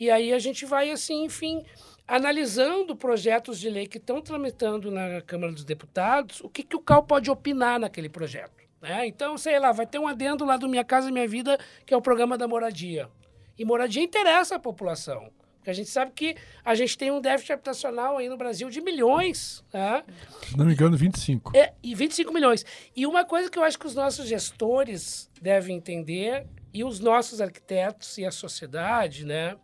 [0.00, 1.62] E aí a gente vai, assim, enfim,
[2.08, 6.80] analisando projetos de lei que estão tramitando na Câmara dos Deputados, o que, que o
[6.80, 8.60] CAL pode opinar naquele projeto.
[8.80, 9.06] Né?
[9.06, 11.96] Então, sei lá, vai ter um adendo lá do Minha Casa Minha Vida, que é
[11.96, 13.10] o programa da moradia.
[13.58, 15.30] E moradia interessa à população.
[15.56, 16.34] Porque a gente sabe que
[16.64, 19.62] a gente tem um déficit habitacional aí no Brasil de milhões.
[19.70, 20.02] Né?
[20.48, 21.54] Se não me engano, 25.
[21.54, 22.64] É, e 25 milhões.
[22.96, 27.40] E uma coisa que eu acho que os nossos gestores devem entender, e os nossos
[27.40, 29.56] arquitetos e a sociedade, né?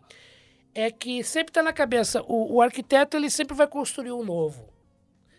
[0.79, 4.69] É que sempre está na cabeça, o, o arquiteto ele sempre vai construir um novo.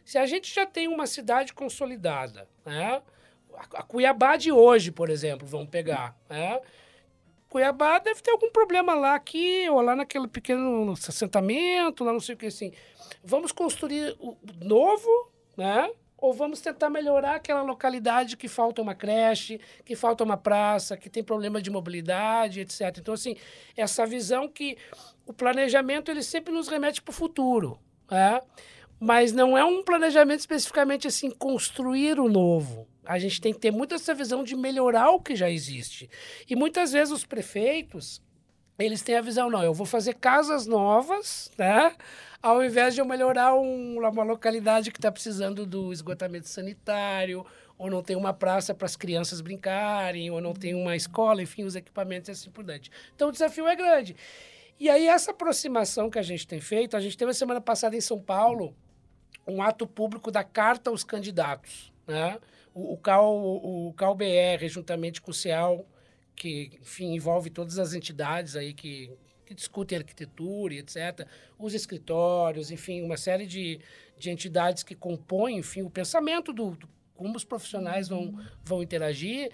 [0.04, 3.04] Se a gente já tem uma cidade consolidada, né?
[3.76, 6.60] A Cuiabá de hoje, por exemplo, vamos pegar, né?
[7.50, 12.34] Cuiabá deve ter algum problema lá aqui, ou lá naquele pequeno assentamento, lá não sei
[12.34, 12.72] o que assim.
[13.24, 15.88] Vamos construir o novo, né?
[16.18, 21.12] Ou vamos tentar melhorar aquela localidade que falta uma creche, que falta uma praça, que
[21.12, 22.98] tem problema de mobilidade, etc.
[22.98, 23.36] Então, assim,
[23.76, 24.76] essa visão que
[25.28, 27.78] o planejamento ele sempre nos remete para o futuro,
[28.10, 28.42] né?
[29.00, 32.88] mas não é um planejamento especificamente assim, construir o novo.
[33.06, 36.10] A gente tem que ter muito essa visão de melhorar o que já existe.
[36.50, 38.22] E muitas vezes os prefeitos,
[38.80, 41.96] eles têm a visão, não, eu vou fazer casas novas, né?
[42.42, 47.46] Ao invés de eu melhorar um, uma localidade que está precisando do esgotamento sanitário,
[47.78, 51.64] ou não tem uma praça para as crianças brincarem, ou não tem uma escola, enfim,
[51.64, 52.92] os equipamentos e assim por diante.
[53.16, 54.16] Então o desafio é grande.
[54.80, 57.96] E aí essa aproximação que a gente tem feito, a gente teve a semana passada
[57.96, 58.76] em São Paulo
[59.48, 62.38] um ato público da carta aos candidatos, né?
[62.78, 65.84] o, o, CAL, o, o CAL-BR, juntamente com o CEAL,
[66.36, 69.12] que, enfim, envolve todas as entidades aí que,
[69.46, 73.80] que discutem arquitetura e etc., os escritórios, enfim, uma série de,
[74.16, 79.52] de entidades que compõem, enfim, o pensamento do, do como os profissionais vão, vão interagir.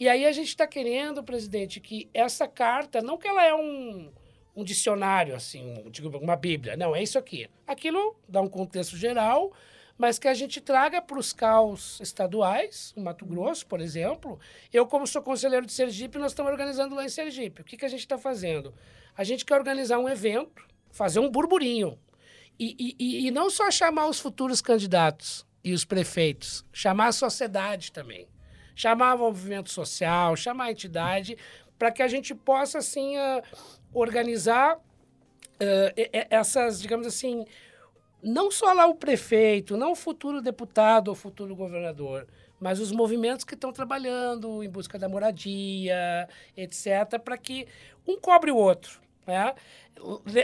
[0.00, 4.10] E aí a gente está querendo, presidente, que essa carta, não que ela é um,
[4.56, 7.48] um dicionário, assim, um, uma bíblia, não, é isso aqui.
[7.66, 9.52] Aquilo dá um contexto geral,
[9.96, 14.38] mas que a gente traga para os CAUs estaduais, o Mato Grosso, por exemplo.
[14.72, 17.62] Eu, como sou conselheiro de Sergipe, nós estamos organizando lá em Sergipe.
[17.62, 18.74] O que, que a gente está fazendo?
[19.16, 21.98] A gente quer organizar um evento, fazer um burburinho.
[22.58, 27.90] E, e, e não só chamar os futuros candidatos e os prefeitos, chamar a sociedade
[27.90, 28.28] também.
[28.76, 31.36] Chamar o movimento social, chamar a entidade,
[31.78, 33.42] para que a gente possa, assim, uh,
[33.94, 37.44] organizar uh, essas, digamos assim,
[38.22, 42.26] não só lá o prefeito, não o futuro deputado ou futuro governador,
[42.58, 47.66] mas os movimentos que estão trabalhando em busca da moradia, etc., para que
[48.06, 49.03] um cobre o outro.
[49.26, 49.54] Né?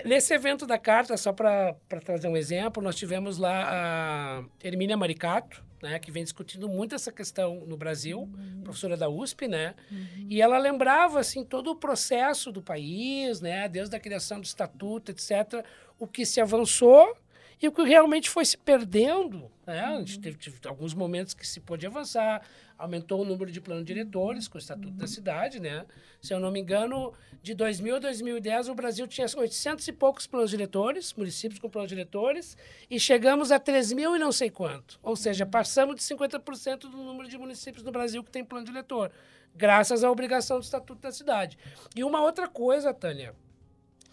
[0.05, 1.75] Nesse evento da carta, só para
[2.05, 7.11] trazer um exemplo, nós tivemos lá a Hermínia Maricato, né, que vem discutindo muito essa
[7.11, 8.61] questão no Brasil, uhum.
[8.63, 9.75] professora da USP, né?
[9.91, 10.27] Uhum.
[10.29, 15.11] E ela lembrava assim todo o processo do país, né, desde a criação do estatuto,
[15.11, 15.65] etc,
[15.99, 17.17] o que se avançou
[17.61, 19.51] e o que realmente foi se perdendo.
[19.67, 19.81] Né?
[19.81, 22.43] A gente teve, teve alguns momentos que se pôde avançar,
[22.79, 25.61] aumentou o número de planos diretores com o Estatuto da Cidade.
[25.61, 25.85] Né?
[26.21, 30.27] Se eu não me engano, de 2000 a 2010, o Brasil tinha 800 e poucos
[30.27, 32.57] planos diretores, municípios com planos diretores,
[32.91, 34.99] e chegamos a 3 mil e não sei quanto.
[35.03, 39.13] Ou seja, passamos de 50% do número de municípios no Brasil que tem plano diretor,
[39.55, 41.59] graças à obrigação do Estatuto da Cidade.
[41.95, 43.35] E uma outra coisa, Tânia,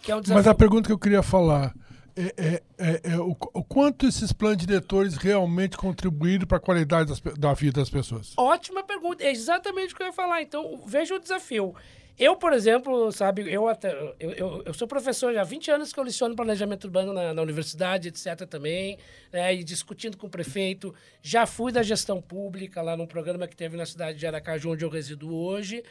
[0.02, 0.38] que é um desafio...
[0.38, 1.74] Mas a pergunta que eu queria falar
[2.18, 7.10] é, é, é, é o, o, quanto esses planos diretores realmente contribuíram para a qualidade
[7.10, 8.34] das, da vida das pessoas?
[8.36, 10.42] Ótima pergunta, é exatamente o que eu ia falar.
[10.42, 11.76] Então, veja o desafio.
[12.18, 15.94] Eu, por exemplo, sabe, eu, até, eu, eu, eu, sou professor já há 20 anos
[15.94, 18.48] que eu leciono planejamento urbano na, na universidade, etc.
[18.50, 18.98] também,
[19.32, 20.96] né, e discutindo com o prefeito.
[21.22, 24.84] Já fui da gestão pública lá num programa que teve na cidade de Aracaju, onde
[24.84, 25.84] eu resido hoje.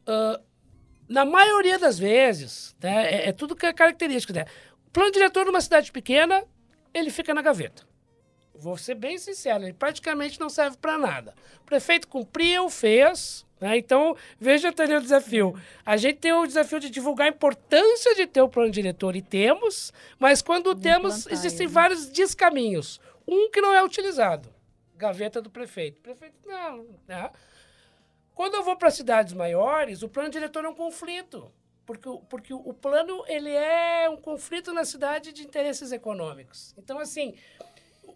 [0.00, 0.42] Uh,
[1.08, 4.32] na maioria das vezes, né, é, é, tudo que é característico.
[4.32, 4.44] Né?
[4.92, 6.44] Plano diretor numa cidade pequena,
[6.92, 7.86] ele fica na gaveta.
[8.54, 11.34] Vou ser bem sincero, ele praticamente não serve para nada.
[11.60, 13.76] O prefeito cumpriu, fez, né?
[13.78, 15.54] Então, veja também o desafio.
[15.84, 19.22] A gente tem o desafio de divulgar a importância de ter o plano diretor, e
[19.22, 21.72] temos, mas quando temos, existem ele.
[21.72, 23.00] vários descaminhos.
[23.26, 24.52] Um que não é utilizado,
[24.96, 26.00] gaveta do prefeito.
[26.00, 26.86] Prefeito, não.
[27.06, 27.30] Né?
[28.34, 31.52] Quando eu vou para cidades maiores, o plano diretor é um conflito.
[31.88, 36.74] Porque, porque o plano ele é um conflito na cidade de interesses econômicos.
[36.76, 37.34] Então, assim,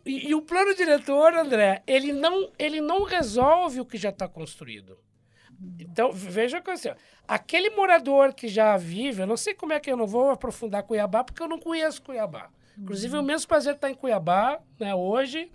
[0.05, 4.29] e, e o plano diretor, André, ele não, ele não resolve o que já está
[4.29, 4.99] construído.
[5.81, 6.91] Então, veja que assim,
[7.27, 10.83] aquele morador que já vive, eu não sei como é que eu não vou aprofundar
[10.83, 12.51] Cuiabá, porque eu não conheço Cuiabá.
[12.77, 15.51] Inclusive, o mesmo prazer estar em Cuiabá, né, hoje.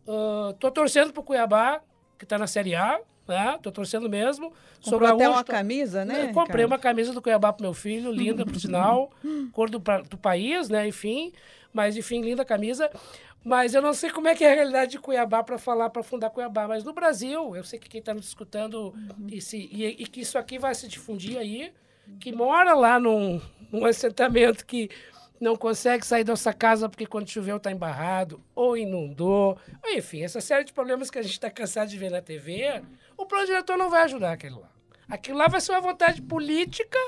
[0.00, 1.80] Estou uh, torcendo para o Cuiabá,
[2.18, 3.00] que está na Série A,
[3.30, 3.58] né?
[3.62, 4.52] Tô torcendo mesmo.
[4.82, 6.26] Comprou Sou até uma camisa, né?
[6.26, 9.10] Eu comprei uma camisa do Cuiabá pro meu filho, linda, por sinal.
[9.52, 10.86] cor do, do país, né?
[10.86, 11.32] Enfim.
[11.72, 12.90] Mas, enfim, linda camisa.
[13.42, 16.02] Mas eu não sei como é que é a realidade de Cuiabá para falar, para
[16.02, 16.68] fundar Cuiabá.
[16.68, 19.26] Mas no Brasil, eu sei que quem está nos escutando uhum.
[19.30, 21.72] e, se, e, e, que isso aqui vai se difundir aí,
[22.18, 23.40] que mora lá num,
[23.72, 24.90] num assentamento que
[25.40, 30.40] não consegue sair dessa casa porque quando choveu está embarrado, ou inundou, ou enfim, essa
[30.40, 32.82] série de problemas que a gente está cansado de ver na TV,
[33.16, 34.70] o plano diretor não vai ajudar aquele lá.
[35.08, 36.98] Aquilo lá vai ser uma vontade política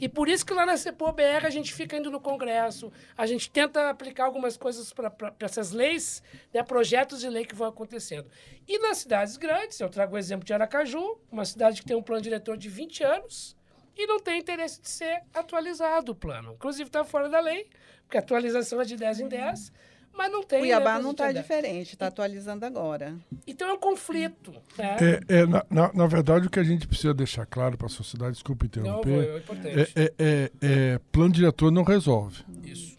[0.00, 3.48] e por isso que lá na CEPOBR a gente fica indo no Congresso, a gente
[3.48, 8.26] tenta aplicar algumas coisas para essas leis, né, projetos de lei que vão acontecendo.
[8.66, 12.02] E nas cidades grandes, eu trago o exemplo de Aracaju, uma cidade que tem um
[12.02, 13.56] plano diretor de 20 anos
[13.96, 16.52] e não tem interesse de ser atualizado o plano.
[16.54, 17.68] Inclusive está fora da lei,
[18.04, 19.72] porque a atualização é de 10 em 10
[20.16, 20.60] mas não tem.
[20.60, 23.16] Cuiabá né, não está diferente, está atualizando agora.
[23.46, 24.52] Então é um conflito.
[24.76, 24.96] Né?
[25.28, 27.90] É, é na, na, na, verdade, o que a gente precisa deixar claro para a
[27.90, 29.92] sociedade, desculpe interromper, não, é, importante.
[29.96, 32.44] É, é, é, plano diretor não resolve.
[32.62, 32.98] Isso.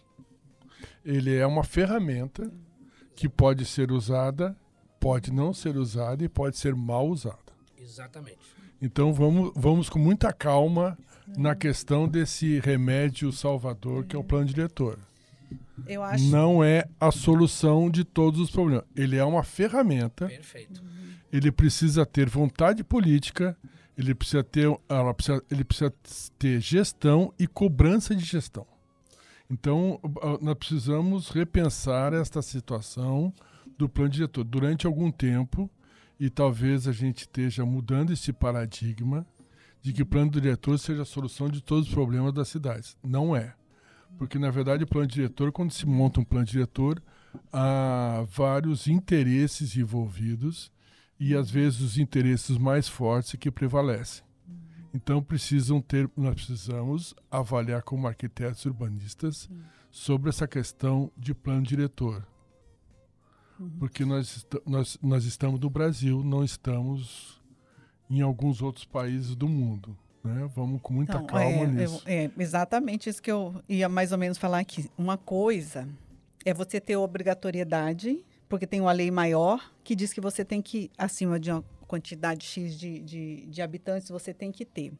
[1.04, 2.50] Ele é uma ferramenta
[3.14, 4.56] que pode ser usada,
[4.98, 7.38] pode não ser usada e pode ser mal usada.
[7.78, 8.38] Exatamente.
[8.80, 10.98] Então vamos, vamos com muita calma
[11.36, 14.98] na questão desse remédio salvador que é o plano diretor.
[16.02, 16.24] Acho...
[16.24, 18.84] Não é a solução de todos os problemas.
[18.94, 20.26] Ele é uma ferramenta.
[20.28, 20.82] Perfeito.
[21.32, 23.56] Ele precisa ter vontade política,
[23.98, 25.92] ele precisa ter, ela precisa, ele precisa
[26.38, 28.66] ter gestão e cobrança de gestão.
[29.50, 30.00] Então,
[30.40, 33.32] nós precisamos repensar esta situação
[33.76, 35.68] do plano diretor durante algum tempo
[36.18, 39.26] e talvez a gente esteja mudando esse paradigma
[39.82, 42.96] de que o plano diretor seja a solução de todos os problemas das cidades.
[43.02, 43.54] Não é.
[44.16, 47.02] Porque, na verdade, o plano diretor, quando se monta um plano diretor,
[47.52, 50.72] há vários interesses envolvidos
[51.18, 54.24] e, às vezes, os interesses mais fortes que prevalecem.
[54.94, 59.50] Então, precisam ter, nós precisamos avaliar como arquitetos urbanistas
[59.90, 62.26] sobre essa questão de plano diretor.
[63.78, 67.40] Porque nós, nós, nós estamos no Brasil, não estamos
[68.10, 69.96] em alguns outros países do mundo.
[70.22, 70.50] Né?
[70.54, 72.02] Vamos com muita então, calma é, nisso.
[72.06, 74.90] É, exatamente isso que eu ia mais ou menos falar aqui.
[74.96, 75.88] Uma coisa
[76.44, 80.90] é você ter obrigatoriedade, porque tem uma lei maior que diz que você tem que,
[80.96, 84.92] acima de uma quantidade X de, de, de habitantes, você tem que ter.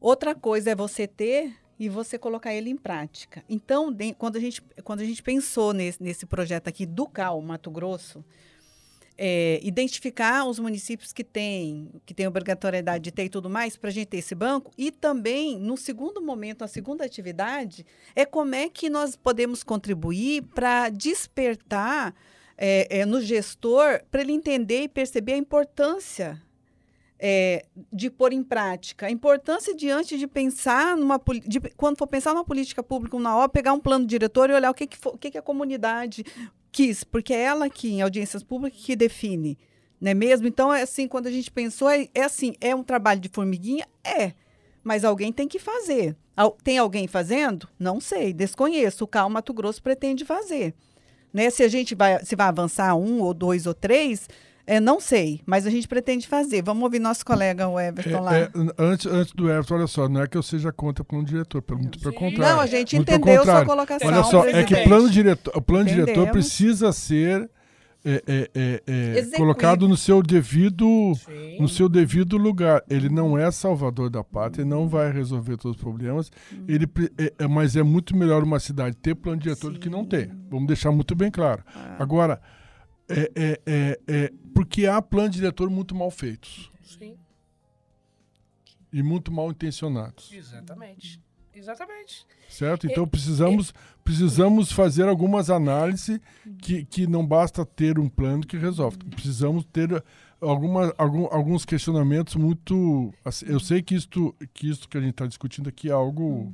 [0.00, 3.42] Outra coisa é você ter e você colocar ele em prática.
[3.48, 7.42] Então, de, quando, a gente, quando a gente pensou nesse, nesse projeto aqui do CAL
[7.42, 8.24] Mato Grosso,
[9.18, 13.90] é, identificar os municípios que têm que têm obrigatoriedade de ter e tudo mais para
[13.90, 17.84] a gente ter esse banco e também no segundo momento a segunda atividade
[18.16, 22.14] é como é que nós podemos contribuir para despertar
[22.56, 26.40] é, é, no gestor para ele entender e perceber a importância
[27.24, 29.06] é, de pôr em prática.
[29.06, 33.48] A importância diante de pensar numa de, quando for pensar numa política pública na hora,
[33.48, 36.24] pegar um plano diretor e olhar o que, que, for, o que, que a comunidade
[36.72, 39.56] quis, porque é ela aqui, em audiências públicas, que define.
[40.00, 40.48] Não é mesmo?
[40.48, 43.86] Então, é assim, quando a gente pensou, é, é assim, é um trabalho de formiguinha?
[44.02, 44.32] É.
[44.82, 46.16] Mas alguém tem que fazer.
[46.64, 47.68] Tem alguém fazendo?
[47.78, 49.04] Não sei, desconheço.
[49.04, 50.74] O CAL Mato Grosso pretende fazer.
[51.32, 51.50] Né?
[51.50, 54.28] Se a gente vai, se vai avançar um ou dois ou três,
[54.66, 56.62] é, não sei, mas a gente pretende fazer.
[56.62, 58.38] Vamos ouvir nosso colega, o Everton, é, lá.
[58.38, 61.24] É, antes, antes do Everton, olha só, não é que eu seja contra o plano
[61.24, 62.56] diretor, pelo, muito pelo contrário.
[62.56, 64.08] Não, a gente entendeu sua colocação.
[64.08, 66.12] Olha só, é que plano diretor, o plano Entendemos.
[66.12, 67.50] diretor precisa ser
[68.04, 70.84] é, é, é, é colocado no seu devido
[71.58, 72.82] no seu devido lugar.
[72.88, 76.30] Ele não é salvador da pátria, não vai resolver todos os problemas.
[76.52, 76.64] Hum.
[76.68, 76.88] Ele,
[77.50, 79.74] mas é muito melhor uma cidade ter plano diretor Sim.
[79.74, 80.30] do que não ter.
[80.50, 81.62] Vamos deixar muito bem claro.
[81.74, 81.96] Ah.
[81.98, 82.40] Agora
[83.12, 86.70] é, é, é, é, porque há planos diretor muito mal feitos.
[86.82, 87.16] Sim.
[88.92, 90.32] E muito mal intencionados.
[90.32, 91.20] Exatamente.
[91.54, 92.26] Exatamente.
[92.48, 92.86] Certo?
[92.86, 96.18] Então precisamos, precisamos fazer algumas análises
[96.58, 98.96] que, que não basta ter um plano que resolve.
[99.10, 100.02] Precisamos ter
[100.40, 103.12] alguma, algum, alguns questionamentos muito.
[103.24, 106.52] Assim, eu sei que isto, que isto que a gente está discutindo aqui é algo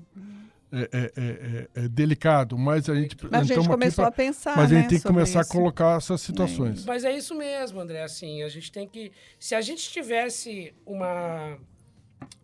[0.71, 3.17] é, é, é, é, delicado, mas a gente.
[3.31, 4.57] Mas a gente começou pra, a pensar.
[4.57, 5.51] Mas a gente né, tem que começar isso.
[5.51, 6.85] a colocar essas situações.
[6.85, 8.03] Mas é isso mesmo, André.
[8.03, 9.11] Assim, a gente tem que.
[9.39, 11.57] Se a gente tivesse uma.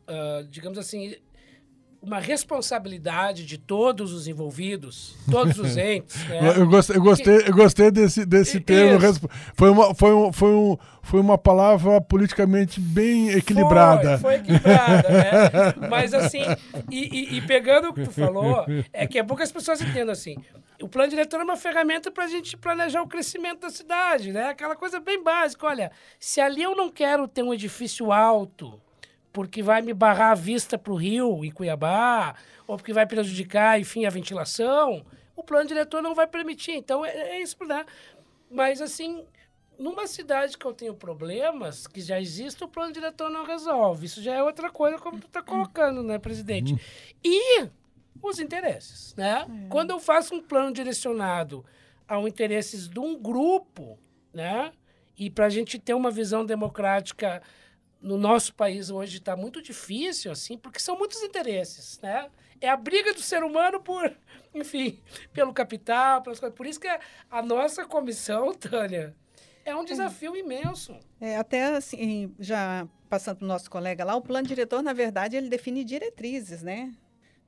[0.08, 1.16] Uh, digamos assim,
[2.04, 6.22] uma responsabilidade de todos os envolvidos, todos os entes.
[6.24, 6.54] Né?
[6.56, 8.98] Eu gostei, eu gostei, eu gostei desse, desse termo.
[9.54, 14.18] Foi uma, foi, um, foi, um, foi uma palavra politicamente bem equilibrada.
[14.18, 15.74] Foi, foi equilibrada, né?
[15.88, 16.42] Mas assim,
[16.90, 19.80] e, e, e, pegando o que tu falou, é que é bom que as pessoas
[19.80, 20.36] entendam assim.
[20.80, 24.48] O plano diretor é uma ferramenta para a gente planejar o crescimento da cidade, né?
[24.48, 25.66] Aquela coisa bem básica.
[25.66, 28.80] Olha, se ali eu não quero ter um edifício alto,
[29.34, 32.36] porque vai me barrar a vista para o rio em Cuiabá,
[32.68, 35.04] ou porque vai prejudicar, enfim, a ventilação,
[35.34, 36.70] o plano diretor não vai permitir.
[36.70, 37.84] Então, é, é isso, né?
[38.48, 39.26] Mas, assim,
[39.76, 44.06] numa cidade que eu tenho problemas, que já existe, o plano diretor não resolve.
[44.06, 46.76] Isso já é outra coisa, como tu está colocando, né, presidente?
[47.24, 47.68] E
[48.22, 49.46] os interesses, né?
[49.48, 49.68] É.
[49.68, 51.64] Quando eu faço um plano direcionado
[52.06, 53.98] ao interesses de um grupo,
[54.32, 54.72] né?
[55.18, 57.42] E para a gente ter uma visão democrática
[58.04, 62.30] no nosso país hoje está muito difícil, assim, porque são muitos interesses, né?
[62.60, 64.14] É a briga do ser humano por,
[64.54, 65.00] enfim,
[65.32, 66.54] pelo capital, pelas coisas.
[66.54, 69.16] Por isso que a nossa comissão, Tânia,
[69.64, 70.40] é um desafio é.
[70.40, 70.94] imenso.
[71.18, 75.36] É, até assim, já passando para o nosso colega lá, o plano diretor, na verdade,
[75.36, 76.92] ele define diretrizes, né?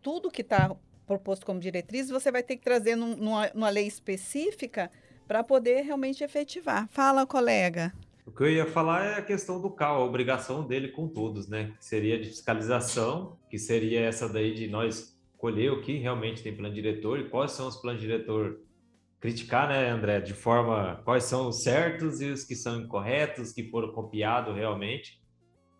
[0.00, 0.74] Tudo que está
[1.06, 4.90] proposto como diretriz, você vai ter que trazer num, numa, numa lei específica
[5.28, 6.88] para poder realmente efetivar.
[6.90, 7.92] Fala, colega.
[8.26, 11.46] O que eu ia falar é a questão do CAL, a obrigação dele com todos,
[11.46, 11.74] né?
[11.78, 16.54] Que seria de fiscalização, que seria essa daí de nós colher o que realmente tem
[16.54, 18.58] plano diretor e quais são os planos diretor.
[19.20, 23.70] Criticar, né, André, de forma quais são os certos e os que são incorretos, que
[23.70, 25.22] foram copiados realmente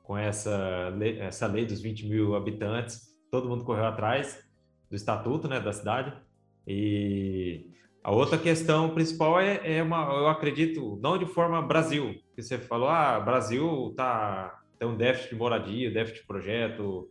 [0.05, 3.09] com essa lei, essa lei dos 20 mil habitantes.
[3.29, 4.41] Todo mundo correu atrás
[4.89, 6.17] do estatuto, né, da cidade.
[6.65, 7.73] E
[8.07, 12.57] a outra questão principal é, é uma, eu acredito, não de forma Brasil, que você
[12.57, 17.11] falou, ah, Brasil tá tem um déficit de moradia, déficit de projeto.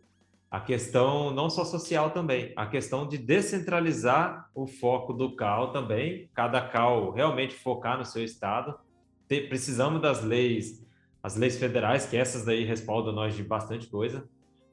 [0.50, 6.30] A questão não só social também, a questão de descentralizar o foco do CAL também,
[6.34, 8.80] cada CAL realmente focar no seu estado.
[9.28, 10.82] precisamos das leis,
[11.22, 14.30] as leis federais, que essas daí respaldam nós de bastante coisa,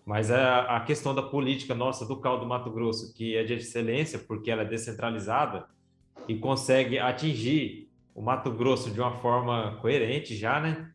[0.07, 3.43] mas a, é a questão da política nossa do CAL do Mato Grosso, que é
[3.43, 5.67] de excelência, porque ela é descentralizada,
[6.29, 10.91] e consegue atingir o Mato Grosso de uma forma coerente já, né?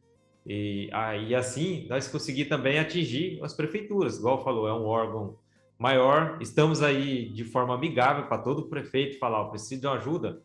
[0.46, 5.38] E, aí assim nós conseguimos também atingir as prefeituras, igual falou, é um órgão
[5.78, 6.38] maior.
[6.42, 10.42] Estamos aí de forma amigável para todo prefeito falar: oh, preciso de uma ajuda,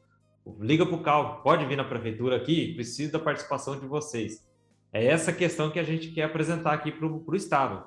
[0.60, 4.46] liga para o CAL, pode vir na prefeitura aqui, preciso da participação de vocês.
[4.92, 7.84] É essa questão que a gente quer apresentar aqui para o Estado,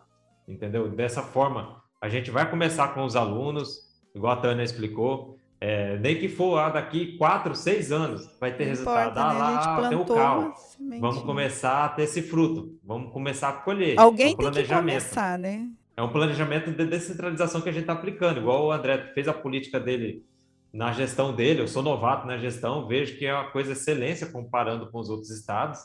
[0.48, 0.90] entendeu?
[0.90, 3.82] Dessa forma, a gente vai começar com os alunos,
[4.16, 5.35] igual a Tânia explicou,
[5.68, 9.10] é, nem que for ah, daqui quatro, seis anos, vai ter Não resultado.
[9.10, 9.82] Importa, ah, né?
[9.82, 10.54] lá tem o cal.
[11.00, 12.78] Vamos começar a ter esse fruto.
[12.84, 13.98] Vamos começar a colher.
[13.98, 15.68] Alguém é um tem que começar, né?
[15.98, 18.42] É um planejamento de descentralização que a gente está aplicando.
[18.42, 20.24] Igual o André fez a política dele
[20.72, 21.62] na gestão dele.
[21.62, 25.32] Eu sou novato na gestão, vejo que é uma coisa excelência comparando com os outros
[25.32, 25.80] estados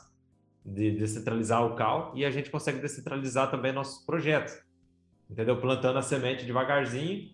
[0.62, 4.53] de descentralizar o cal e a gente consegue descentralizar também nossos projetos.
[5.31, 5.59] Entendeu?
[5.59, 7.31] Plantando a semente devagarzinho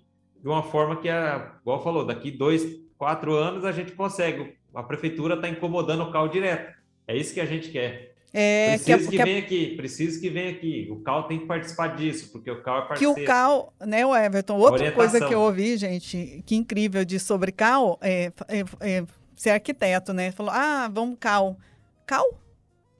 [0.47, 2.65] de uma forma que, a, igual falou, daqui dois,
[2.97, 4.55] quatro anos a gente consegue.
[4.73, 6.73] A prefeitura está incomodando o CAL direto.
[7.05, 8.15] É isso que a gente quer.
[8.33, 10.89] É, preciso que, que, que venha aqui, preciso que venha aqui.
[10.89, 13.15] O Cal tem que participar disso, porque o Cal é parceiro.
[13.15, 17.19] Que o Cal, né, o Everton, outra coisa que eu ouvi, gente, que incrível de
[17.19, 20.31] sobre Cal, é, é, é ser arquiteto, né?
[20.31, 21.57] Falou, ah, vamos Cal.
[22.07, 22.25] Cal?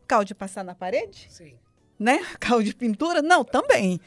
[0.09, 1.29] Cal de passar na parede?
[1.31, 1.55] Sim.
[1.97, 2.19] Né?
[2.41, 3.23] Cal de pintura?
[3.23, 4.01] Não, também.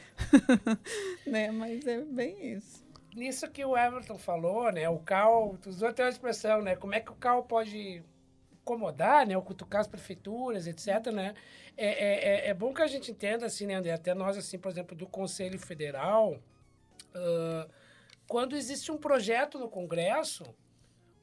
[1.26, 1.50] né?
[1.50, 2.89] Mas é bem isso.
[3.14, 4.88] Nisso que o Everton falou, né?
[4.88, 6.76] O Cal, usou até uma expressão, né?
[6.76, 8.04] Como é que o Cal pode
[8.70, 11.34] incomodar, né, ou cutucar as prefeituras, etc., né,
[11.76, 14.58] é, é, é, é bom que a gente entenda, assim, né, André, até nós, assim,
[14.58, 16.34] por exemplo, do Conselho Federal,
[17.14, 17.70] uh,
[18.28, 20.44] quando existe um projeto no Congresso,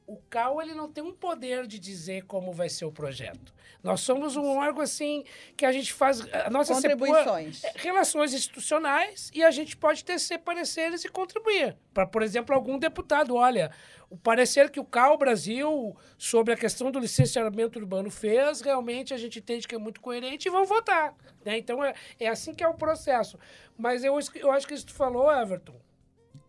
[0.08, 3.52] o CAL ele não tem um poder de dizer como vai ser o projeto.
[3.82, 5.22] Nós somos um órgão assim
[5.54, 10.38] que a gente faz a nossa contribuições, é, relações institucionais e a gente pode tecer
[10.38, 11.76] pareceres e contribuir.
[11.92, 13.70] Para, por exemplo, algum deputado, olha,
[14.08, 19.18] o parecer que o CAL Brasil sobre a questão do licenciamento urbano fez, realmente a
[19.18, 21.14] gente entende que é muito coerente e vão votar.
[21.44, 21.58] Né?
[21.58, 23.38] Então é, é assim que é o processo.
[23.76, 25.78] Mas eu, eu acho que isso tu falou, Everton,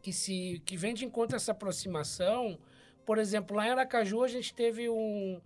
[0.02, 2.58] que se que vem de encontro essa aproximação
[3.10, 5.42] por exemplo, lá em Aracaju a gente teve um.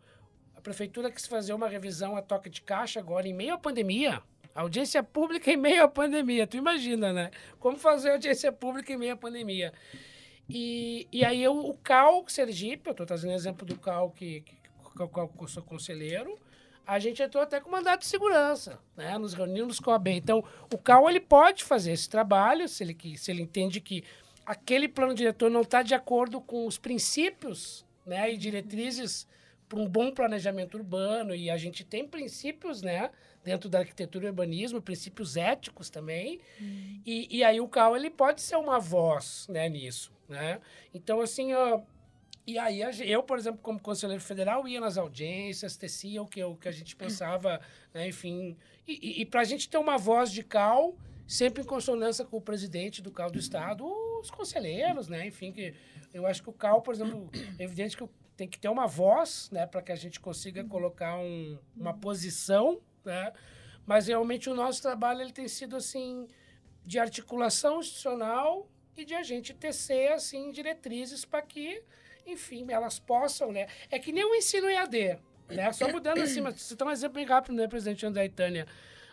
[0.54, 4.22] A prefeitura quis fazer uma revisão a toque de caixa agora em meio à pandemia.
[4.54, 6.46] Audiência pública em meio à pandemia.
[6.46, 7.32] Tu imagina, né?
[7.62, 9.72] Como fazer audiência pública em meio à pandemia.
[10.50, 14.56] E, e aí eu, o CAL Sergipe, eu estou trazendo exemplo do CAL que, que,
[14.58, 16.38] que, eu sou conselheiro,
[16.86, 19.18] a gente entrou até com mandato de segurança, né?
[19.18, 20.12] Nos reunimos com a AB.
[20.12, 24.04] Então, o CAL ele pode fazer esse trabalho, se ele, se ele entende que
[24.46, 29.28] aquele plano diretor não está de acordo com os princípios né, e diretrizes
[29.68, 33.10] para um bom planejamento urbano, e a gente tem princípios né,
[33.44, 37.02] dentro da arquitetura e urbanismo, princípios éticos também, hum.
[37.06, 40.12] e, e aí o CAL ele pode ser uma voz né, nisso.
[40.30, 40.60] Né?
[40.94, 41.82] Então, assim, ó,
[42.46, 46.56] e aí eu, por exemplo, como conselheiro federal, ia nas audiências, tecia o que, o
[46.56, 47.60] que a gente pensava,
[47.94, 48.56] né, enfim,
[48.88, 52.38] e, e, e para a gente ter uma voz de CAL sempre em consonância com
[52.38, 53.86] o presidente do CAL do Estado,
[54.24, 55.28] os conselheiros, né?
[55.28, 55.74] Enfim, que
[56.14, 59.50] eu acho que o CAL, por exemplo, é evidente que tem que ter uma voz,
[59.52, 63.32] né, para que a gente consiga colocar um, uma posição, né?
[63.86, 66.28] Mas realmente o nosso trabalho ele tem sido assim
[66.86, 71.84] de articulação institucional e de a gente tecer assim diretrizes para que,
[72.26, 73.68] enfim, elas possam, né?
[73.92, 75.20] É que nem o ensino EAD,
[75.50, 75.72] né?
[75.74, 78.68] Só mudando assim, mas você dá um exemplo bem rápido, né, presidente André Itânia?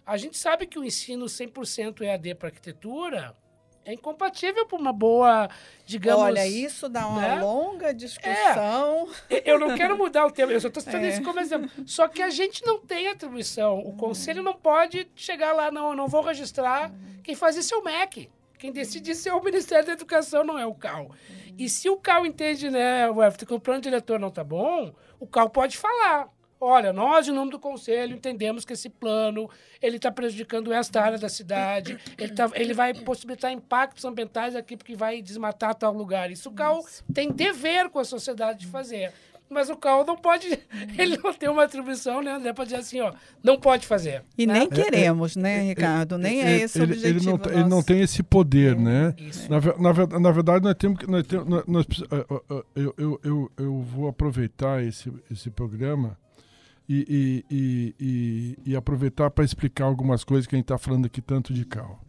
[0.07, 3.37] A gente sabe que o ensino 100% EAD para arquitetura
[3.85, 5.49] é incompatível para uma boa,
[5.87, 6.23] digamos.
[6.23, 7.41] Olha, isso dá uma né?
[7.41, 9.09] longa discussão.
[9.29, 11.09] É, eu não quero mudar o tema, eu só estou citando é.
[11.09, 11.71] isso como exemplo.
[11.87, 13.79] Só que a gente não tem atribuição.
[13.81, 16.93] O conselho não pode chegar lá, não, eu não vou registrar.
[17.23, 18.31] Quem faz isso é o MEC.
[18.59, 21.11] Quem decide isso é o Ministério da Educação, não é o CAL.
[21.57, 23.17] E se o CAL entende, né, o
[23.47, 26.29] que o plano diretor não está bom, o CAL pode falar.
[26.61, 29.49] Olha, nós, em nome do Conselho, entendemos que esse plano
[29.81, 34.77] ele está prejudicando esta área da cidade, ele, tá, ele vai possibilitar impactos ambientais aqui
[34.77, 36.31] porque vai desmatar tal lugar.
[36.31, 36.85] Isso o CAL
[37.15, 39.11] tem dever com a sociedade de fazer.
[39.49, 40.47] Mas o CAL não pode,
[40.99, 44.23] ele não tem uma atribuição, né, André, para dizer assim, ó, não pode fazer.
[44.37, 44.61] E né?
[44.61, 46.19] nem queremos, é, né, Ricardo?
[46.19, 49.15] Nem é, é esse o objetivo ele não, ele não tem esse poder, né?
[49.49, 51.11] Na, na, na, verdade, nós temos que.
[51.11, 51.87] Nós temos, nós,
[52.77, 56.17] eu, eu, eu, eu vou aproveitar esse, esse programa
[56.93, 61.23] e, e, e, e aproveitar para explicar algumas coisas que a gente está falando aqui
[61.23, 62.05] tanto de cal.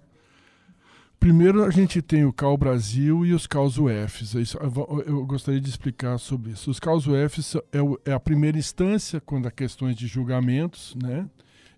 [1.19, 4.33] Primeiro, a gente tem o CAL Brasil e os CAUS UFs.
[4.33, 4.57] Isso,
[5.05, 6.71] eu, gostaria de explicar sobre isso.
[6.71, 11.29] Os CAUS UFs é, é, a primeira instância quando há questões de julgamentos, né?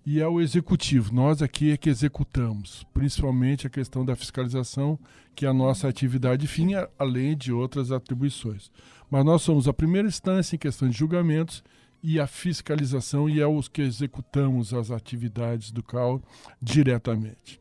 [0.05, 1.13] E é o executivo.
[1.13, 4.97] Nós aqui é que executamos, principalmente a questão da fiscalização,
[5.35, 8.71] que é a nossa atividade fim, além de outras atribuições.
[9.11, 11.61] Mas nós somos a primeira instância em questão de julgamentos
[12.03, 16.21] e a fiscalização e é os que executamos as atividades do CAL
[16.61, 17.59] diretamente.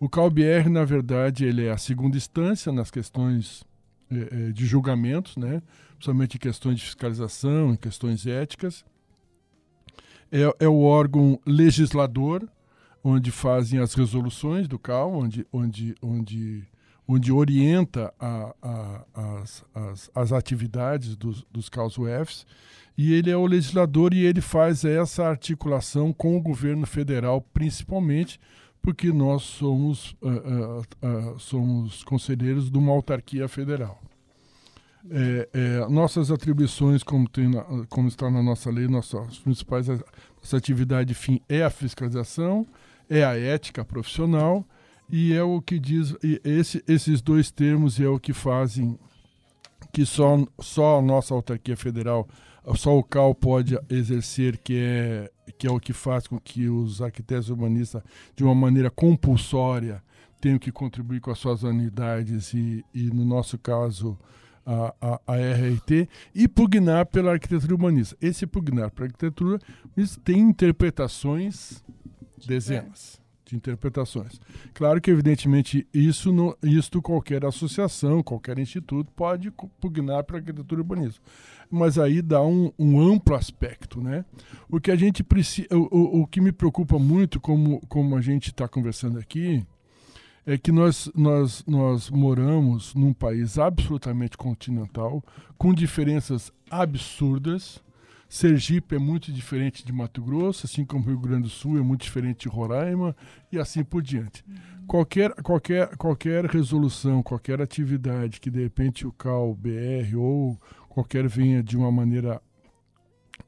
[0.00, 3.62] O CAL-BR, na verdade, ele é a segunda instância nas questões
[4.10, 5.62] eh, de julgamentos, né?
[5.90, 8.84] principalmente em questões de fiscalização, em questões éticas.
[10.32, 12.48] É, é o órgão legislador,
[13.04, 16.64] onde fazem as resoluções do CAL, onde, onde, onde,
[17.06, 22.46] onde orienta a, a, as, as, as atividades dos, dos CAUS-UFs
[22.96, 28.38] e ele é o legislador e ele faz essa articulação com o governo federal, principalmente
[28.82, 34.00] porque nós somos, uh, uh, uh, somos conselheiros de uma autarquia federal.
[35.10, 41.12] É, é, nossas atribuições, como, na, como está na nossa lei, nossas principais nossa atividade
[41.12, 42.64] fim é a fiscalização,
[43.10, 44.64] é a ética profissional
[45.10, 46.14] e é o que diz
[46.44, 48.96] esse, esses dois termos é o que fazem
[49.92, 52.28] que só, só a nossa autarquia federal
[52.76, 57.02] só o CAL pode exercer, que é, que é o que faz com que os
[57.02, 58.02] arquitetos urbanistas,
[58.36, 60.02] de uma maneira compulsória,
[60.40, 64.18] tenham que contribuir com as suas unidades e, e no nosso caso,
[64.64, 68.16] a, a, a RRT, e pugnar pela arquitetura humanista.
[68.20, 69.58] Esse pugnar pela arquitetura
[70.24, 71.82] tem interpretações,
[72.46, 73.21] dezenas
[73.52, 74.40] de interpretações.
[74.72, 80.82] Claro que, evidentemente, isso não, isto qualquer associação, qualquer instituto pode pugnar para arquitetura e
[80.82, 81.22] urbanismo.
[81.70, 84.24] Mas aí dá um, um, amplo aspecto, né?
[84.68, 88.20] O que a gente precisa, o, o, o que me preocupa muito, como, como a
[88.20, 89.64] gente está conversando aqui,
[90.44, 95.22] é que nós, nós, nós moramos num país absolutamente continental,
[95.56, 97.82] com diferenças absurdas.
[98.32, 102.00] Sergipe é muito diferente de Mato Grosso, assim como Rio Grande do Sul é muito
[102.00, 103.14] diferente de Roraima
[103.52, 104.42] e assim por diante.
[104.48, 104.86] Uhum.
[104.86, 110.58] Qualquer, qualquer, qualquer resolução, qualquer atividade que de repente o CAL, BR ou
[110.88, 112.40] qualquer venha de uma maneira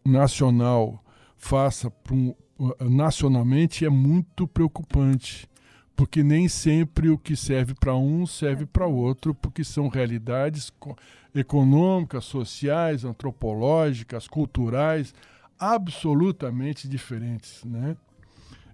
[0.04, 1.02] nacional
[1.34, 2.34] faça um,
[2.78, 5.48] nacionalmente é muito preocupante
[5.96, 10.72] porque nem sempre o que serve para um serve para outro, porque são realidades
[11.34, 15.14] econômicas, sociais, antropológicas, culturais
[15.58, 17.96] absolutamente diferentes, né?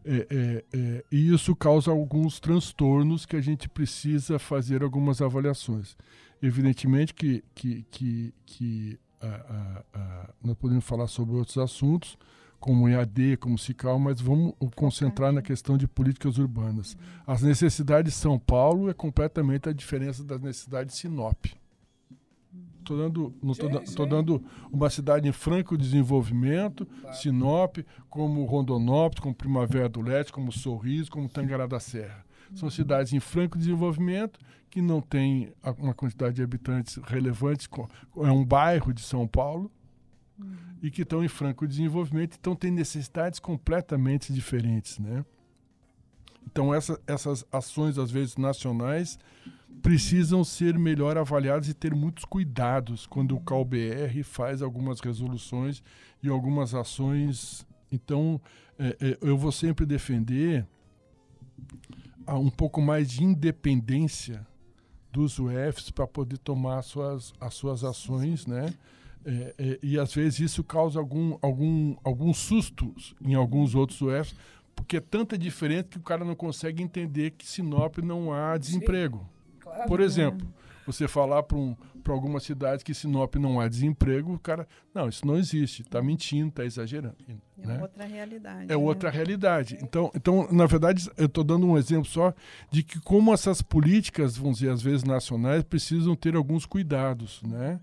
[0.03, 5.95] É, é, é, e isso causa alguns transtornos que a gente precisa fazer algumas avaliações.
[6.43, 12.17] Evidentemente que, que, que, que a, a, a, nós podemos falar sobre outros assuntos,
[12.61, 16.97] como EAD, como CICAL, mas vamos concentrar na questão de políticas urbanas.
[17.27, 21.47] As necessidades de São Paulo é completamente a diferença das necessidades de Sinop.
[22.79, 27.17] Estou dando, não tô, dando uma cidade em franco desenvolvimento, claro.
[27.17, 32.25] Sinop, como Rondonópolis, como Primavera do Leste, como Sorriso, como Tangará da Serra.
[32.55, 32.71] São uhum.
[32.71, 34.39] cidades em franco desenvolvimento
[34.69, 37.69] que não têm uma quantidade de habitantes relevante,
[38.17, 39.71] é um bairro de São Paulo,
[40.83, 45.25] e que estão em franco desenvolvimento, então têm necessidades completamente diferentes, né?
[46.47, 49.19] Então essa, essas ações às vezes nacionais
[49.83, 55.83] precisam ser melhor avaliadas e ter muitos cuidados quando o CalBR faz algumas resoluções
[56.23, 57.67] e algumas ações.
[57.93, 58.41] Então
[58.79, 60.67] é, é, eu vou sempre defender
[62.27, 64.47] um pouco mais de independência
[65.13, 68.73] dos UFs para poder tomar as suas, as suas ações, né?
[69.25, 74.35] É, é, e às vezes isso causa algum, algum, alguns sustos em alguns outros UFs,
[74.75, 79.29] porque é tanta diferença que o cara não consegue entender que Sinop não há desemprego.
[79.61, 80.49] Claro, Por exemplo,
[80.87, 81.77] você falar para um,
[82.09, 86.49] algumas cidades que Sinop não há desemprego, o cara, não, isso não existe, está mentindo,
[86.49, 87.17] está exagerando.
[87.63, 87.79] É né?
[87.81, 88.65] outra realidade.
[88.65, 88.77] É né?
[88.77, 89.79] outra realidade.
[89.83, 92.35] Então, então, na verdade, eu estou dando um exemplo só
[92.71, 97.79] de que como essas políticas, vamos dizer, às vezes nacionais, precisam ter alguns cuidados, né?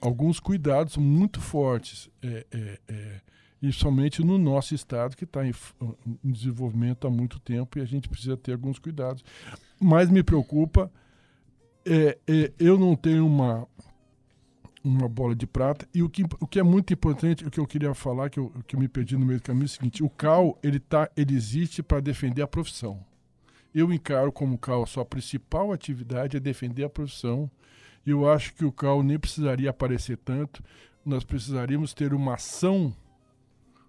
[0.00, 3.20] Alguns cuidados muito fortes, é, é, é,
[3.62, 5.52] e somente no nosso estado, que está em,
[6.24, 9.22] em, desenvolvimento há muito tempo, e a gente precisa ter alguns cuidados.
[9.78, 10.90] Mas me preocupa,
[11.84, 13.68] é, é, eu não tenho uma,
[14.82, 17.66] uma bola de prata, e o que, o que é muito importante, o que eu
[17.66, 20.02] queria falar, que eu, que eu me perdi no meio do caminho, é o seguinte,
[20.02, 23.04] o CAL, ele, tá, ele existe para defender a profissão.
[23.74, 27.48] Eu encaro como CAL a sua principal atividade é defender a profissão,
[28.06, 30.62] eu acho que o CAL nem precisaria aparecer tanto,
[31.04, 32.94] nós precisaríamos ter uma ação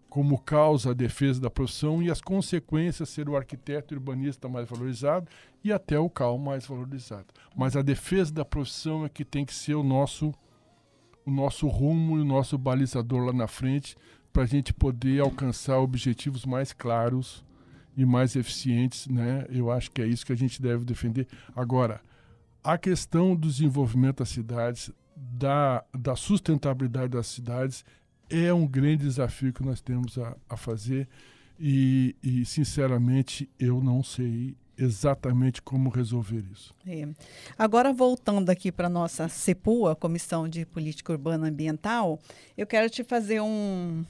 [0.09, 5.29] como causa a defesa da profissão e as consequências ser o arquiteto urbanista mais valorizado
[5.63, 7.27] e até o CAL mais valorizado.
[7.55, 10.33] Mas a defesa da profissão é que tem que ser o nosso,
[11.25, 13.95] o nosso rumo e o nosso balizador lá na frente
[14.33, 17.45] para a gente poder alcançar objetivos mais claros
[17.95, 19.45] e mais eficientes, né?
[19.49, 21.25] Eu acho que é isso que a gente deve defender.
[21.55, 22.01] Agora,
[22.63, 27.83] a questão do desenvolvimento das cidades, da, da sustentabilidade das cidades,
[28.29, 31.07] é um grande desafio que nós temos a, a fazer
[31.59, 36.73] e, e, sinceramente, eu não sei exatamente como resolver isso.
[36.87, 37.07] É.
[37.57, 42.19] Agora, voltando aqui para a nossa CEPUA, Comissão de Política Urbana Ambiental,
[42.57, 44.03] eu quero te fazer um,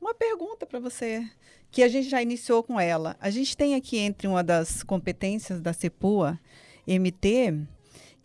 [0.00, 1.28] uma pergunta para você,
[1.70, 3.14] que a gente já iniciou com ela.
[3.20, 6.38] A gente tem aqui entre uma das competências da CEPUA,
[6.86, 7.66] MT,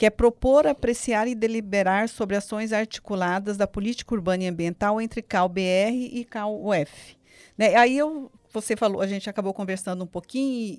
[0.01, 5.21] que é propor, apreciar e deliberar sobre ações articuladas da política urbana e ambiental entre
[5.21, 7.15] CalBR e CalUF.
[7.55, 7.75] Né?
[7.75, 10.75] Aí eu, você falou, a gente acabou conversando um pouquinho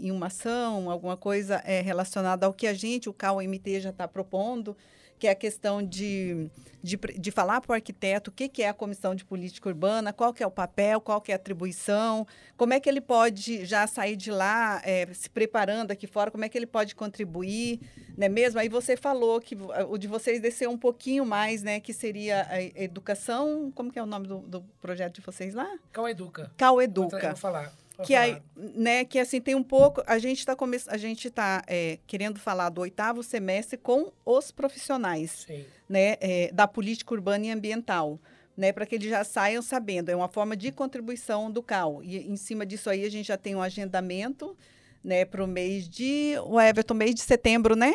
[0.00, 4.08] em uma ação, alguma coisa é, relacionada ao que a gente, o CalMT, já está
[4.08, 4.74] propondo,
[5.22, 6.50] que é a questão de,
[6.82, 10.12] de, de falar para o arquiteto o que, que é a comissão de política urbana,
[10.12, 13.64] qual que é o papel, qual que é a atribuição, como é que ele pode
[13.64, 17.78] já sair de lá é, se preparando aqui fora, como é que ele pode contribuir,
[18.18, 18.58] né mesmo?
[18.58, 19.56] Aí você falou que
[19.88, 24.02] o de vocês desceu um pouquinho mais, né, que seria a educação, como que é
[24.02, 25.70] o nome do, do projeto de vocês lá?
[25.92, 26.50] Cal Educa.
[26.56, 27.28] Cal Educa.
[27.28, 27.72] Vou falar
[28.02, 31.62] que aí, né, que assim tem um pouco, a gente está come, a gente tá
[31.66, 35.64] é, querendo falar do oitavo semestre com os profissionais, Sim.
[35.88, 38.20] né, é, da política urbana e ambiental,
[38.56, 42.02] né, para que eles já saiam sabendo, é uma forma de contribuição do CAL.
[42.02, 44.56] E em cima disso aí a gente já tem um agendamento,
[45.02, 47.94] né, para o mês de, o Everton, mês de setembro, né?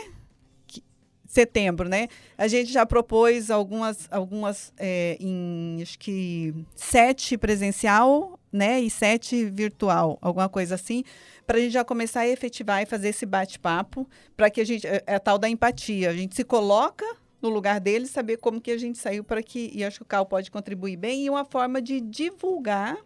[1.27, 2.07] setembro, né?
[2.37, 8.79] A gente já propôs algumas, algumas é, em acho que sete presencial, né?
[8.79, 11.03] E sete virtual, alguma coisa assim,
[11.45, 14.85] para a gente já começar a efetivar e fazer esse bate-papo, para que a gente
[14.85, 17.05] é, é a tal da empatia, a gente se coloca
[17.41, 20.05] no lugar dele, saber como que a gente saiu para que e acho que o
[20.05, 22.97] Cal pode contribuir bem e uma forma de divulgar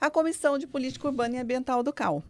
[0.00, 2.22] a comissão de política urbana e ambiental do Cal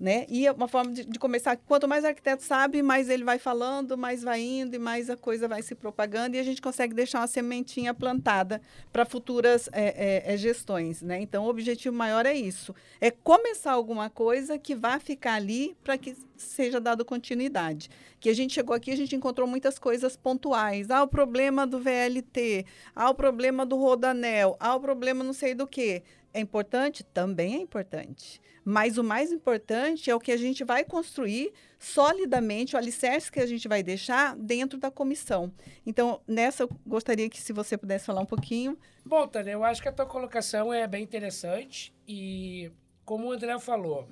[0.00, 0.24] né?
[0.30, 3.98] E é uma forma de, de, começar, quanto mais arquiteto sabe, mais ele vai falando,
[3.98, 7.20] mais vai indo e mais a coisa vai se propagando e a gente consegue deixar
[7.20, 11.20] uma sementinha plantada para futuras é, é, é, gestões, né?
[11.20, 15.98] Então, o objetivo maior é isso, é começar alguma coisa que vá ficar ali para
[15.98, 17.90] que seja dado continuidade.
[18.18, 20.90] Que a gente chegou aqui, a gente encontrou muitas coisas pontuais.
[20.90, 25.54] Ah, o problema do VLT, ah, o problema do Rodanel, ah, o problema não sei
[25.54, 26.02] do que.
[26.32, 27.02] É importante?
[27.02, 28.40] Também é importante.
[28.64, 33.40] Mas o mais importante é o que a gente vai construir solidamente, o alicerce que
[33.40, 35.52] a gente vai deixar dentro da comissão.
[35.84, 38.78] Então, nessa, eu gostaria que se você pudesse falar um pouquinho.
[39.04, 42.70] Bom, Tânia, eu acho que a tua colocação é bem interessante e,
[43.04, 44.08] como o André falou,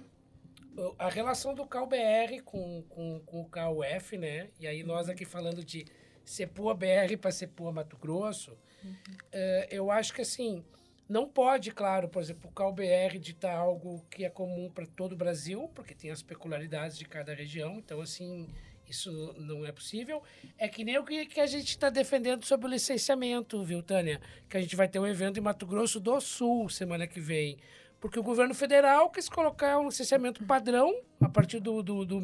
[0.98, 4.48] a relação do CalBR com, com, com o CalUF, né?
[4.58, 5.84] E aí nós aqui falando de
[6.24, 8.90] Sepua BR para Sepua Mato Grosso, uhum.
[8.90, 10.64] uh, eu acho que assim
[11.08, 15.16] não pode, claro, por exemplo, o CalBR ditar algo que é comum para todo o
[15.16, 18.46] Brasil, porque tem as peculiaridades de cada região, então, assim,
[18.86, 20.22] isso não é possível.
[20.58, 24.20] É que nem o que a gente está defendendo sobre o licenciamento, viu, Tânia?
[24.48, 27.58] Que a gente vai ter um evento em Mato Grosso do Sul semana que vem.
[28.00, 32.22] Porque o governo federal quis colocar um licenciamento padrão a partir do, do, do, uh,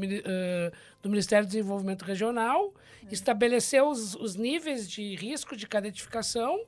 [1.02, 2.72] do Ministério do Desenvolvimento Regional,
[3.02, 3.12] é.
[3.12, 6.64] estabeleceu os, os níveis de risco de cada edificação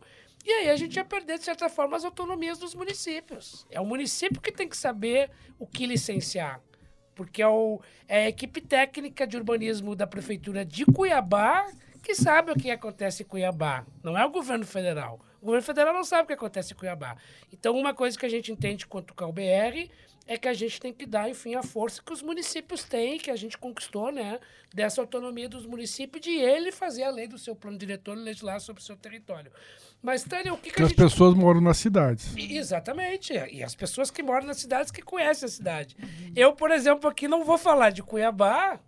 [0.46, 3.66] e aí a gente ia perder, de certa forma, as autonomias dos municípios.
[3.70, 6.60] É o município que tem que saber o que licenciar.
[7.16, 11.66] Porque é, o, é a equipe técnica de urbanismo da Prefeitura de Cuiabá
[12.06, 13.84] que sabe o que acontece em Cuiabá.
[14.00, 15.18] Não é o governo federal.
[15.42, 17.16] O governo federal não sabe o que acontece em Cuiabá.
[17.52, 19.90] Então, uma coisa que a gente entende quanto ao BR
[20.24, 23.30] é que a gente tem que dar, enfim, a força que os municípios têm, que
[23.30, 24.38] a gente conquistou, né?
[24.72, 28.60] Dessa autonomia dos municípios, de ele fazer a lei do seu plano diretor e legislar
[28.60, 29.50] sobre o seu território.
[30.02, 30.98] Mas, Tânia, o que, que as gente...
[30.98, 32.34] pessoas moram nas cidades.
[32.36, 33.32] Exatamente.
[33.50, 35.96] E as pessoas que moram nas cidades que conhecem a cidade.
[36.00, 36.32] Uhum.
[36.36, 38.78] Eu, por exemplo, aqui não vou falar de Cuiabá,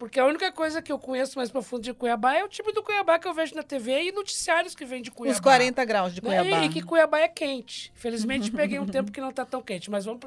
[0.00, 2.82] porque a única coisa que eu conheço mais profundo de Cuiabá é o tipo do
[2.82, 5.34] Cuiabá que eu vejo na TV e noticiários que vem de Cuiabá.
[5.34, 6.60] Os 40 graus de Cuiabá.
[6.60, 6.64] Né?
[6.64, 7.92] E que Cuiabá é quente.
[7.94, 10.20] Felizmente peguei um tempo que não está tão quente, mas vamos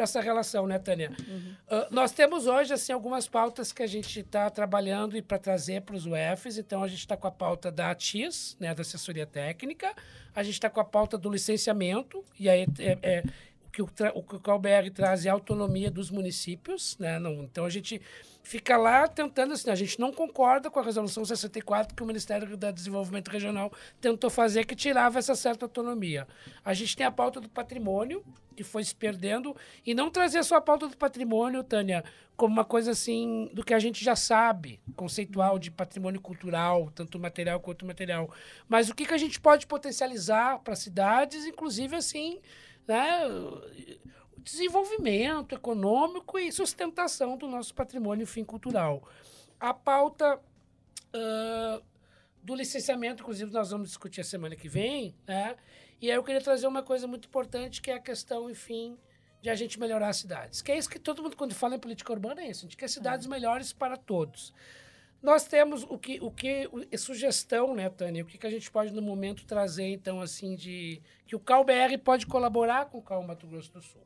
[0.00, 1.12] para essa relação, né, Tânia?
[1.28, 1.54] Uhum.
[1.68, 5.82] Uh, nós temos hoje assim algumas pautas que a gente está trabalhando e para trazer
[5.82, 6.56] para os UFs.
[6.56, 9.94] Então a gente está com a pauta da ATIS, né, da assessoria técnica.
[10.34, 13.22] A gente está com a pauta do licenciamento e aí é, é
[13.70, 17.18] que o, o que o CalBR traz é a autonomia dos municípios, né?
[17.18, 18.00] Não, então a gente
[18.42, 22.56] fica lá tentando assim, a gente não concorda com a resolução 64 que o Ministério
[22.56, 26.26] do Desenvolvimento Regional tentou fazer que tirava essa certa autonomia.
[26.64, 28.24] A gente tem a pauta do patrimônio
[28.56, 32.04] que foi se perdendo e não trazer só a pauta do patrimônio, Tânia,
[32.36, 37.18] como uma coisa assim do que a gente já sabe, conceitual de patrimônio cultural, tanto
[37.18, 38.30] material quanto material,
[38.68, 42.38] mas o que que a gente pode potencializar para cidades, inclusive assim,
[42.86, 43.20] né,
[44.42, 49.02] desenvolvimento econômico e sustentação do nosso patrimônio fim cultural.
[49.58, 51.82] A pauta uh,
[52.42, 55.56] do licenciamento, inclusive, nós vamos discutir a semana que vem, né?
[56.00, 58.96] E aí eu queria trazer uma coisa muito importante, que é a questão, enfim,
[59.42, 60.62] de a gente melhorar as cidades.
[60.62, 62.60] Que é isso que todo mundo, quando fala em política urbana, é isso.
[62.60, 63.32] A gente quer cidades uhum.
[63.32, 64.54] melhores para todos.
[65.22, 68.22] Nós temos o que, o que o, sugestão, né, Tânia?
[68.22, 71.02] O que, que a gente pode, no momento, trazer, então, assim, de...
[71.26, 74.00] Que o CalBR pode colaborar com o Cal Mato Grosso do Sul.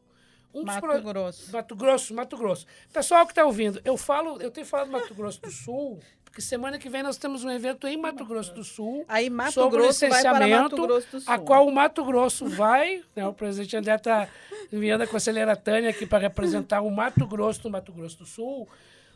[0.54, 1.02] Um Mato pro...
[1.02, 1.52] Grosso.
[1.52, 2.66] Mato Grosso, Mato Grosso.
[2.92, 6.78] Pessoal que está ouvindo, eu falo, eu tenho falado Mato Grosso do Sul, porque semana
[6.78, 9.04] que vem nós temos um evento em Mato Grosso do Sul.
[9.08, 11.34] Aí Mato sobre Grosso licenciamento, vai para Mato Grosso do Sul.
[11.34, 14.28] A qual o Mato Grosso vai, né, o presidente André está
[14.72, 18.68] enviando a conselheira Tânia aqui para representar o Mato Grosso do Mato Grosso do Sul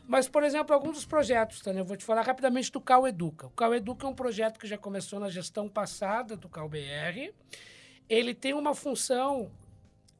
[0.09, 3.45] Mas, por exemplo, alguns dos projetos, Tânia, eu vou te falar rapidamente do Cal Educa.
[3.45, 7.31] O Cal Educa é um projeto que já começou na gestão passada do Cal BR.
[8.09, 9.51] Ele tem uma função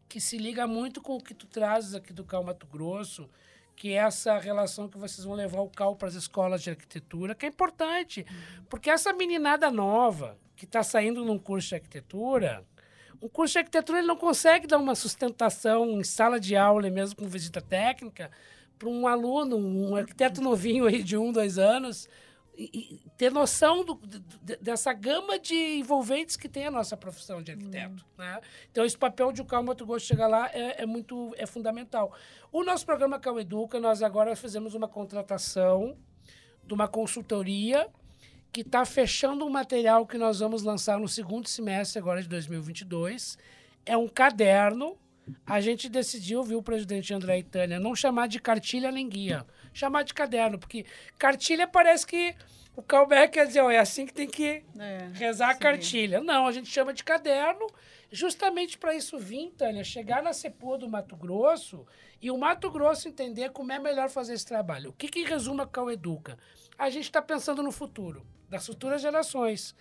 [0.10, 3.30] que se liga muito com o que tu trazes aqui do Cal Mato Grosso,
[3.76, 7.36] que é essa relação que vocês vão levar o Cal para as escolas de arquitetura,
[7.36, 8.26] que é importante,
[8.68, 12.66] porque essa meninada nova que está saindo num curso de arquitetura,
[13.22, 16.92] um curso de arquitetura ele não consegue dar uma sustentação em sala de aula e
[16.92, 18.32] mesmo com visita técnica
[18.78, 22.10] para um aluno, um arquiteto novinho aí de um, dois anos,
[22.60, 23.96] e, e ter noção do,
[24.42, 28.06] de, dessa gama de envolventes que tem a nossa profissão de arquiteto.
[28.18, 28.26] Uhum.
[28.26, 28.42] Né?
[28.70, 32.14] Então, esse papel de o Cal Mato Grosso chegar lá é, é, muito é fundamental.
[32.52, 35.98] O nosso programa Cal Educa, nós agora fizemos uma contratação
[36.66, 37.88] de uma consultoria
[38.52, 43.38] que está fechando um material que nós vamos lançar no segundo semestre agora de 2022.
[43.86, 44.98] É um caderno
[45.46, 50.04] a gente decidiu, viu, o presidente André Itânia, não chamar de cartilha nem guia, chamar
[50.04, 50.86] de caderno, porque
[51.18, 52.36] cartilha parece que
[52.80, 56.22] o Calbeck quer dizer, ó, é assim que tem que é, rezar a cartilha.
[56.22, 57.68] Não, a gente chama de caderno,
[58.10, 61.86] justamente para isso vir, Tânia, chegar na CEPOA do Mato Grosso
[62.22, 64.92] e o Mato Grosso entender como é melhor fazer esse trabalho.
[64.92, 66.38] O que, que resume a Cal Educa?
[66.78, 69.76] A gente está pensando no futuro, das futuras gerações.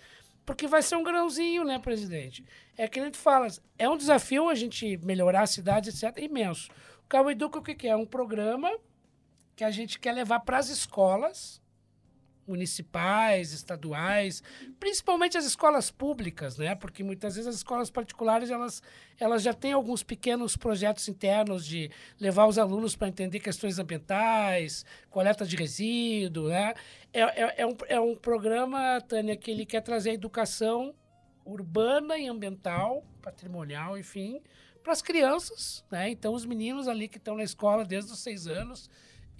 [0.44, 2.44] Porque vai ser um grãozinho, né, presidente?
[2.76, 3.46] É que a gente fala,
[3.78, 6.68] é um desafio a gente melhorar a cidade, etc., imenso.
[7.04, 7.90] O Cal Educa, o que, que é?
[7.90, 8.70] É um programa
[9.58, 11.60] que a gente quer levar para as escolas,
[12.46, 14.40] municipais, estaduais,
[14.78, 16.76] principalmente as escolas públicas, né?
[16.76, 18.80] Porque muitas vezes as escolas particulares elas,
[19.18, 21.90] elas já têm alguns pequenos projetos internos de
[22.20, 26.72] levar os alunos para entender questões ambientais, coleta de resíduo, né?
[27.12, 30.94] É, é, é, um, é um programa, Tânia, que ele quer trazer a educação
[31.44, 34.40] urbana e ambiental, patrimonial, enfim,
[34.84, 36.08] para as crianças, né?
[36.10, 38.88] Então os meninos ali que estão na escola desde os seis anos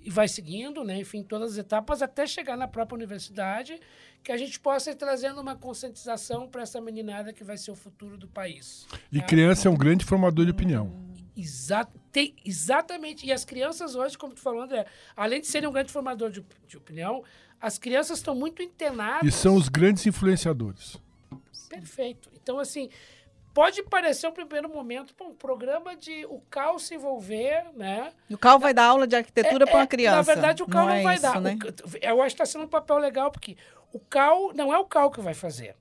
[0.03, 0.99] e vai seguindo, né?
[0.99, 3.79] enfim, todas as etapas até chegar na própria universidade,
[4.23, 7.77] que a gente possa ir trazendo uma conscientização para essa meninada que vai ser o
[7.77, 8.87] futuro do país.
[9.13, 9.27] E tá?
[9.27, 11.09] criança é um grande formador de opinião.
[11.37, 13.25] Exato, tem, exatamente.
[13.25, 16.45] E as crianças hoje, como tu falou, André, além de serem um grande formador de,
[16.67, 17.23] de opinião,
[17.61, 19.27] as crianças estão muito antenadas.
[19.27, 20.97] E são os grandes influenciadores.
[21.69, 22.31] Perfeito.
[22.35, 22.89] Então, assim,
[23.59, 28.13] pode parecer um primeiro momento um programa de o CAL se envolver, né?
[28.31, 30.17] O CAL vai dar aula de arquitetura é, para uma criança.
[30.17, 31.41] Na verdade, o CAL não, não é vai isso, dar.
[31.41, 31.59] Né?
[31.65, 33.57] O, eu acho que está sendo um papel legal, porque
[33.93, 35.75] o CAL não é o CAL que vai fazer.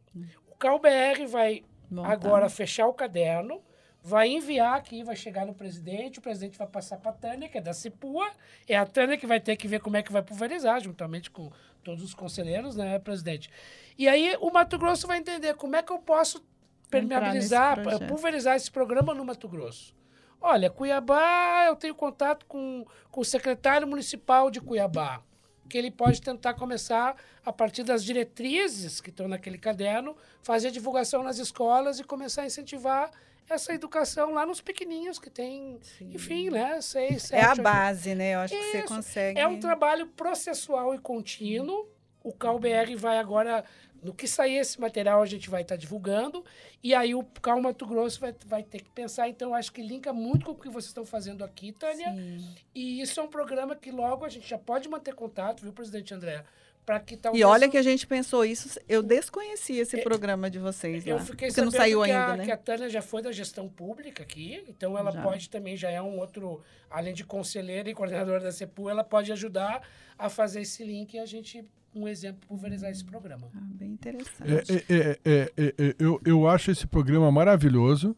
[0.49, 2.13] O CAL BR vai Montar.
[2.13, 3.61] agora fechar o caderno,
[4.01, 7.59] vai enviar aqui, vai chegar no presidente, o presidente vai passar para a Tânia, que
[7.59, 8.27] é da CIPUA,
[8.67, 11.51] é a Tânia que vai ter que ver como é que vai pulverizar, juntamente com
[11.83, 13.51] todos os conselheiros, né, presidente?
[13.99, 16.43] E aí o Mato Grosso vai entender como é que eu posso
[16.89, 19.95] permeabilizar, pulverizar esse programa no Mato Grosso.
[20.39, 25.21] Olha, Cuiabá, eu tenho contato com, com o secretário municipal de Cuiabá,
[25.67, 27.15] que ele pode tentar começar,
[27.45, 32.45] a partir das diretrizes que estão naquele caderno, fazer divulgação nas escolas e começar a
[32.45, 33.11] incentivar
[33.49, 36.11] essa educação lá nos pequeninhos que tem, Sim.
[36.13, 37.41] enfim, né, seis, sete...
[37.41, 38.35] É a base, né?
[38.35, 38.63] Eu acho Isso.
[38.63, 39.39] que você consegue...
[39.39, 41.89] É um trabalho processual e contínuo.
[42.21, 43.63] O CalBR vai agora
[44.03, 46.43] no que sair esse material, a gente vai estar tá divulgando.
[46.83, 49.27] E aí o Cal Mato Grosso vai, vai ter que pensar.
[49.29, 52.13] Então, acho que linka muito com o que vocês estão fazendo aqui, Tânia.
[52.13, 52.55] Sim.
[52.73, 56.13] E isso é um programa que logo a gente já pode manter contato, viu, presidente
[56.13, 56.43] André?
[56.87, 57.41] Para que talvez...
[57.41, 61.11] E olha que a gente pensou isso, eu desconhecia esse é, programa de vocês lá.
[61.11, 62.45] Eu fiquei porque não saiu que ainda, a, né?
[62.45, 65.21] que a Tânia já foi da gestão pública aqui, então ela já.
[65.21, 69.33] pode também, já é um outro, além de conselheira e coordenadora da CEPU, ela pode
[69.33, 69.81] ajudar
[70.17, 73.49] a fazer esse link e a gente um exemplo pulverizar esse programa.
[73.53, 74.85] Ah, bem interessante.
[74.89, 78.15] É, é, é, é, eu, eu acho esse programa maravilhoso.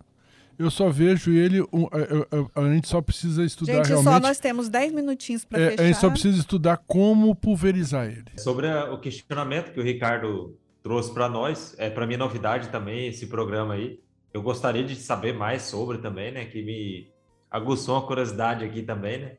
[0.59, 1.61] Eu só vejo ele.
[1.71, 4.13] Um, a, a, a, gente só precisa estudar gente, realmente.
[4.13, 5.83] Só nós temos 10 minutinhos para é, fechar.
[5.83, 8.25] A gente só precisa estudar como pulverizar ele.
[8.37, 13.07] Sobre a, o questionamento que o Ricardo trouxe para nós, é para mim novidade também
[13.07, 14.01] esse programa aí.
[14.33, 16.43] Eu gostaria de saber mais sobre também, né?
[16.43, 17.09] Que me
[17.49, 19.37] aguçou uma curiosidade aqui também, né?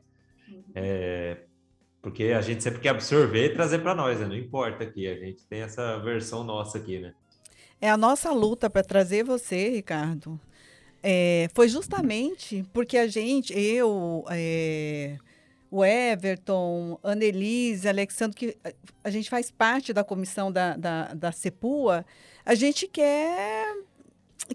[0.73, 1.37] É,
[2.01, 4.25] porque a gente sempre quer absorver e trazer para nós, né?
[4.25, 7.13] Não importa aqui, a gente tem essa versão nossa aqui, né?
[7.79, 10.39] É a nossa luta para trazer você, Ricardo.
[11.03, 15.17] É, foi justamente porque a gente, eu, é,
[15.69, 18.57] o Everton, Annelise, Alexandre, que
[19.03, 22.05] a gente faz parte da comissão da, da, da CEPUA,
[22.45, 23.75] a gente quer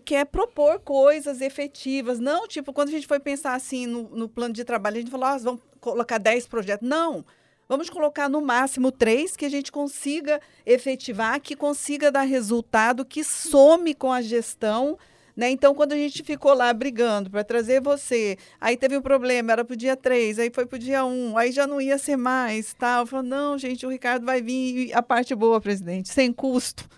[0.05, 2.19] quer propor coisas efetivas.
[2.19, 5.11] Não, tipo, quando a gente foi pensar assim no, no plano de trabalho, a gente
[5.11, 6.87] falou, ah, vamos colocar 10 projetos.
[6.87, 7.25] Não,
[7.69, 13.25] vamos colocar no máximo três que a gente consiga efetivar, que consiga dar resultado, que
[13.25, 14.99] some com a gestão
[15.37, 15.51] Né?
[15.51, 19.65] Então, quando a gente ficou lá brigando para trazer você, aí teve um problema, era
[19.65, 22.17] para o dia 3, aí foi para o dia 1, aí já não ia ser
[22.17, 23.05] mais, tal.
[23.07, 26.89] Falou, não, gente, o Ricardo vai vir, a parte boa, presidente, sem custo.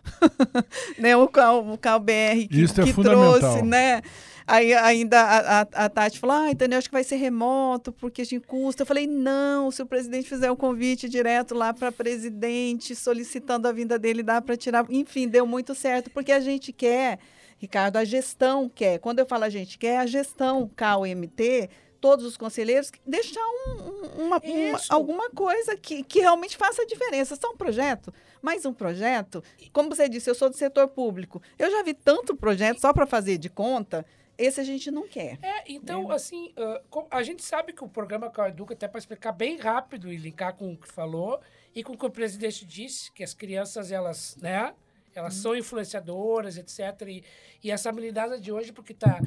[0.99, 1.17] né?
[1.17, 4.03] O CAL, o CAL BR que, Isso é que trouxe, né?
[4.49, 6.79] Aí ainda a, a, a Tati falou, ah, entendeu?
[6.79, 8.83] Acho que vai ser remoto, porque a gente custa.
[8.83, 13.73] Eu falei, não, se o presidente fizer um convite direto lá para presidente, solicitando a
[13.73, 14.87] vinda dele, dá para tirar.
[14.89, 17.19] Enfim, deu muito certo, porque a gente quer,
[17.59, 18.99] Ricardo, a gestão quer.
[18.99, 21.69] Quando eu falo a gente quer, a gestão CAU-MT,
[22.01, 27.37] todos os conselheiros, deixar um, uma, uma, alguma coisa que, que realmente faça a diferença.
[27.37, 29.43] Só um projeto, mais um projeto.
[29.73, 31.43] Como você disse, eu sou do setor público.
[31.59, 34.07] Eu já vi tanto projeto só para fazer de conta
[34.39, 35.37] esse a gente não quer.
[35.43, 36.15] É, então, é.
[36.15, 39.57] assim, uh, a gente sabe que o programa com a Educa, até para explicar bem
[39.57, 41.41] rápido e linkar com o que falou,
[41.75, 44.73] e com o que o presidente disse, que as crianças, elas, né,
[45.19, 45.43] elas hum.
[45.43, 47.09] são influenciadoras, etc.
[47.09, 47.25] E,
[47.63, 49.21] e essa habilidade de hoje, porque tá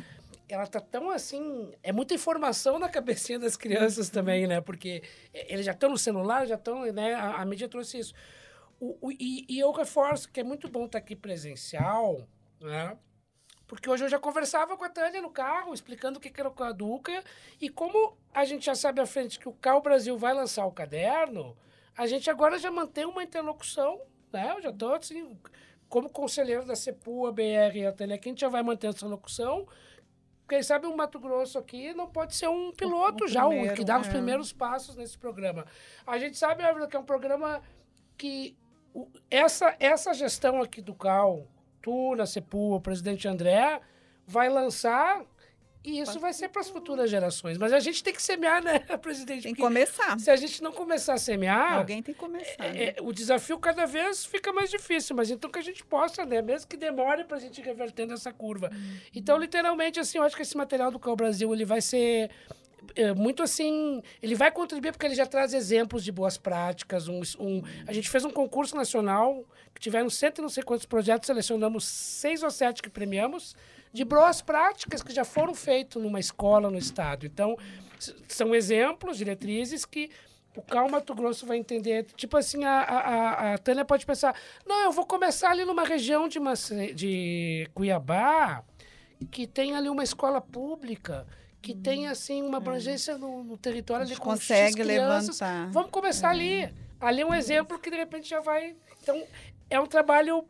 [0.53, 1.71] ela tá tão assim.
[1.81, 4.61] É muita informação na cabecinha das crianças também, né?
[4.61, 5.01] Porque
[5.33, 7.13] eles já estão no celular, já estão, né?
[7.13, 8.13] A, a, mídia trouxe isso.
[8.79, 12.27] O, o, e, e, eu reforço que é muito bom estar tá aqui presencial,
[12.59, 12.97] né?
[13.67, 16.53] Porque hoje eu já conversava com a Tânia no carro, explicando o que era o
[16.53, 17.23] Caduca.
[17.59, 20.71] E como a gente já sabe à frente que o Cal Brasil vai lançar o
[20.73, 21.55] caderno,
[21.95, 24.01] a gente agora já mantém uma interlocução,
[24.33, 24.53] né?
[24.57, 25.39] Eu já estou assim,
[25.91, 29.67] como conselheiro da CEPUA, BR e a aqui, a gente já vai manter essa locução.
[30.47, 33.73] Quem sabe o Mato Grosso aqui não pode ser um piloto o, o já, primeiro,
[33.73, 33.99] o que dá é.
[33.99, 35.65] os primeiros passos nesse programa.
[36.07, 37.61] A gente sabe, que é um programa
[38.17, 38.55] que
[38.93, 41.45] o, essa, essa gestão aqui do CAL,
[41.81, 43.81] tu, na CEPU, o presidente André,
[44.25, 45.25] vai lançar
[45.83, 47.57] e isso vai ser para as futuras gerações.
[47.57, 49.43] Mas a gente tem que semear, né, presidente?
[49.43, 50.19] Tem que começar.
[50.19, 51.77] Se a gente não começar a semear.
[51.79, 52.63] Alguém tem que começar.
[52.63, 52.83] É, né?
[52.83, 56.41] é, o desafio cada vez fica mais difícil, mas então que a gente possa, né?
[56.41, 58.69] Mesmo que demore para a gente revertendo essa curva.
[58.71, 58.97] Uhum.
[59.15, 62.29] Então, literalmente, assim, eu acho que esse material do Cal Brasil ele vai ser
[62.95, 64.01] é, muito assim.
[64.21, 67.07] Ele vai contribuir porque ele já traz exemplos de boas práticas.
[67.07, 69.43] Um, um, a gente fez um concurso nacional
[69.73, 73.55] que tiveram cento e não sei quantos projetos, selecionamos seis ou sete que premiamos,
[73.93, 77.25] de boas práticas que já foram feitos numa escola no estado.
[77.25, 77.57] Então,
[78.27, 80.09] são exemplos, diretrizes que
[80.55, 82.05] o Cal Mato Grosso vai entender.
[82.15, 84.35] Tipo assim, a, a, a Tânia pode pensar:
[84.65, 86.39] não, eu vou começar ali numa região de,
[86.93, 88.63] de Cuiabá
[89.29, 91.27] que tem ali uma escola pública
[91.61, 95.69] que tem assim uma abrangência no, no território ali com consegue levantar.
[95.69, 96.31] Vamos começar é.
[96.31, 96.73] ali.
[96.99, 98.75] Ali é um exemplo que de repente já vai.
[99.01, 99.23] Então
[99.69, 100.43] é um trabalho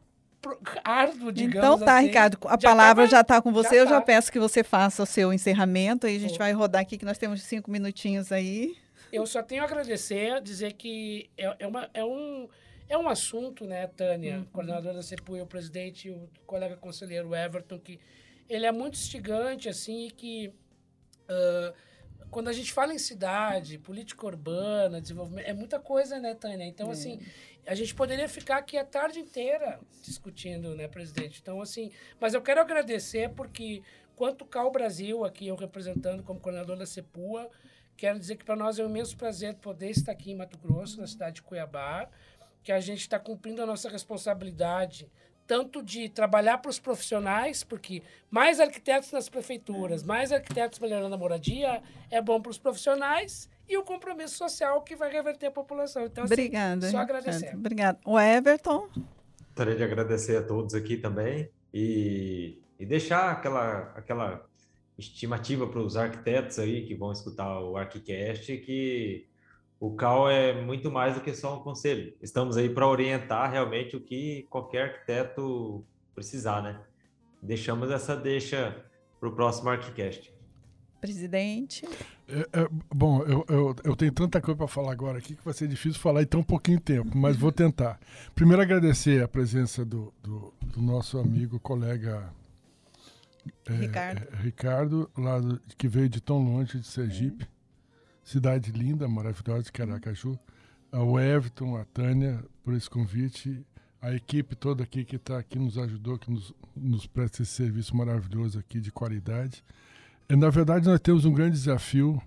[0.84, 2.08] árduo, digamos Então tá, assim.
[2.08, 3.76] Ricardo, a já palavra tá, já está com você.
[3.76, 3.92] Já eu tá.
[3.92, 6.08] já peço que você faça o seu encerramento.
[6.08, 8.76] Aí a gente vai rodar aqui, que nós temos cinco minutinhos aí.
[9.12, 12.48] Eu só tenho a agradecer, dizer que é, é, uma, é um.
[12.90, 14.46] É um assunto, né, Tânia, uhum.
[14.52, 17.98] coordenadora da CEPU e o presidente, o colega conselheiro Everton, que
[18.50, 20.54] ele é muito instigante, assim, e que
[21.32, 21.74] Uh,
[22.30, 26.66] quando a gente fala em cidade, política urbana, desenvolvimento, é muita coisa, né, Tânia?
[26.66, 26.92] Então, é.
[26.92, 27.20] assim,
[27.66, 31.40] a gente poderia ficar aqui a tarde inteira discutindo, né, presidente?
[31.42, 33.82] Então, assim, mas eu quero agradecer porque,
[34.16, 37.50] quanto Cal Brasil, aqui eu representando como coordenador da CEPUA,
[37.98, 41.00] quero dizer que para nós é um imenso prazer poder estar aqui em Mato Grosso,
[41.00, 42.10] na cidade de Cuiabá,
[42.64, 45.10] que a gente está cumprindo a nossa responsabilidade
[45.52, 51.18] tanto de trabalhar para os profissionais, porque mais arquitetos nas prefeituras, mais arquitetos melhorando a
[51.18, 56.06] moradia, é bom para os profissionais e o compromisso social que vai reverter a população.
[56.06, 56.90] Então, assim, Obrigada.
[56.90, 57.54] Só agradecer.
[57.54, 58.00] Obrigada.
[58.06, 58.88] O Everton?
[59.48, 64.46] Gostaria de agradecer a todos aqui também e, e deixar aquela, aquela
[64.98, 69.28] estimativa para os arquitetos aí que vão escutar o ArchiCast que
[69.82, 72.14] o CAL é muito mais do que só um conselho.
[72.22, 75.84] Estamos aí para orientar realmente o que qualquer arquiteto
[76.14, 76.80] precisar, né?
[77.42, 78.86] Deixamos essa deixa
[79.20, 80.32] para o próximo ArchiCast.
[81.02, 81.84] Presidente.
[82.30, 85.54] É, é, bom, eu, eu, eu, tenho tanta coisa para falar agora aqui que vai
[85.56, 88.00] ser difícil falar em tão pouquinho tempo, mas vou tentar.
[88.36, 92.32] Primeiro, agradecer a presença do, do, do nosso amigo, colega
[93.68, 94.28] é, Ricardo.
[94.32, 97.48] É, Ricardo, lá do, que veio de tão longe, de Sergipe.
[98.24, 100.38] É cidade linda, maravilhosa de Caracaju.
[100.92, 103.66] Ao Everton, a Tânia, por esse convite.
[104.02, 107.96] A equipe toda aqui que está aqui nos ajudou, que nos, nos presta esse serviço
[107.96, 109.64] maravilhoso aqui de qualidade.
[110.28, 112.22] E, na verdade, nós temos um grande desafio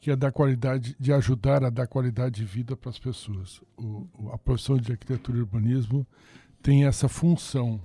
[0.00, 3.60] que é dar qualidade, de ajudar a dar qualidade de vida para as pessoas.
[3.76, 6.06] O, a profissão de arquitetura e urbanismo
[6.60, 7.80] tem essa função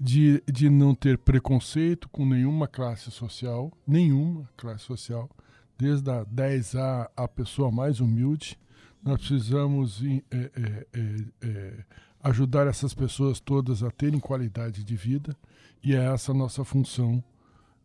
[0.00, 5.30] de, de não ter preconceito com nenhuma classe social, nenhuma classe social,
[5.78, 8.58] desde a 10A a pessoa mais humilde.
[9.02, 10.50] Nós precisamos é,
[10.92, 11.84] é, é,
[12.22, 15.36] ajudar essas pessoas todas a terem qualidade de vida
[15.82, 17.22] e é essa a nossa função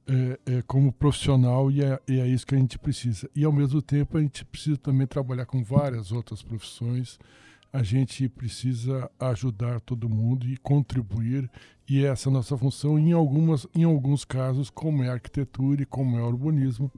[0.07, 3.29] é, é, como profissional e é, é isso que a gente precisa.
[3.35, 7.19] E ao mesmo tempo a gente precisa também trabalhar com várias outras profissões.
[7.71, 11.49] A gente precisa ajudar todo mundo e contribuir
[11.87, 15.81] e essa é a nossa função em algumas em alguns casos como é a arquitetura
[15.81, 16.91] e como é o urbanismo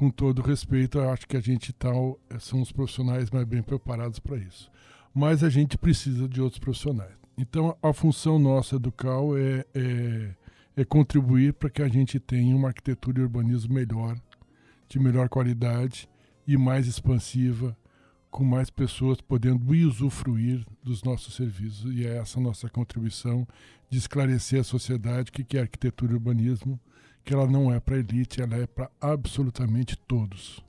[0.00, 1.90] com todo respeito eu acho que a gente tá,
[2.38, 4.70] são os profissionais mais bem preparados para isso
[5.14, 10.34] mas a gente precisa de outros profissionais então a função nossa do CAL é, é
[10.80, 14.16] é contribuir para que a gente tenha uma arquitetura e urbanismo melhor,
[14.88, 16.08] de melhor qualidade
[16.46, 17.76] e mais expansiva,
[18.30, 21.92] com mais pessoas podendo usufruir dos nossos serviços.
[21.94, 23.46] E é essa nossa contribuição
[23.90, 26.80] de esclarecer a sociedade o que é arquitetura e urbanismo,
[27.30, 30.60] que ela não é para elite, ela é para absolutamente todos.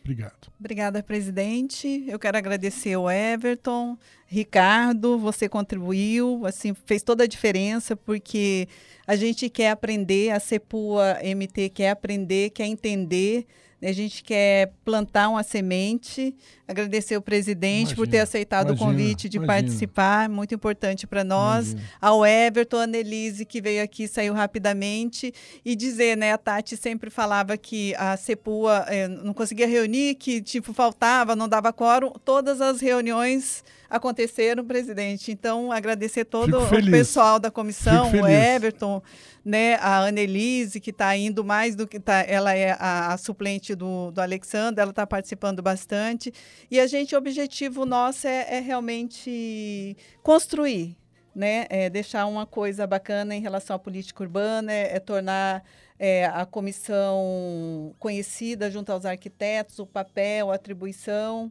[0.00, 0.50] Obrigado.
[0.58, 2.02] Obrigada, presidente.
[2.08, 8.66] Eu quero agradecer o Everton, Ricardo, você contribuiu, assim, fez toda a diferença, porque
[9.06, 13.46] a gente quer aprender, a CEPUA MT quer aprender, quer entender
[13.80, 16.34] a gente quer plantar uma semente.
[16.66, 19.54] Agradecer o presidente imagina, por ter aceitado imagina, o convite de imagina.
[19.54, 21.76] participar, muito importante para nós.
[22.00, 25.32] Ao Everton, a Annelise, que veio aqui, saiu rapidamente.
[25.64, 30.40] E dizer, né, a Tati sempre falava que a CEPUA eh, não conseguia reunir, que
[30.42, 32.12] tipo faltava, não dava quórum.
[32.24, 35.32] Todas as reuniões aconteceram, presidente.
[35.32, 39.02] Então, agradecer todo o pessoal da comissão, o Everton,
[39.44, 43.67] né, a Annelise, que está indo mais do que tá, ela é a, a suplente
[43.74, 46.32] do, do Alexandre, ela está participando bastante.
[46.70, 50.96] E a gente, o objetivo nosso é, é realmente construir,
[51.34, 55.62] né, é deixar uma coisa bacana em relação à política urbana, é, é tornar
[55.98, 61.50] é, a comissão conhecida junto aos arquitetos, o papel, a atribuição,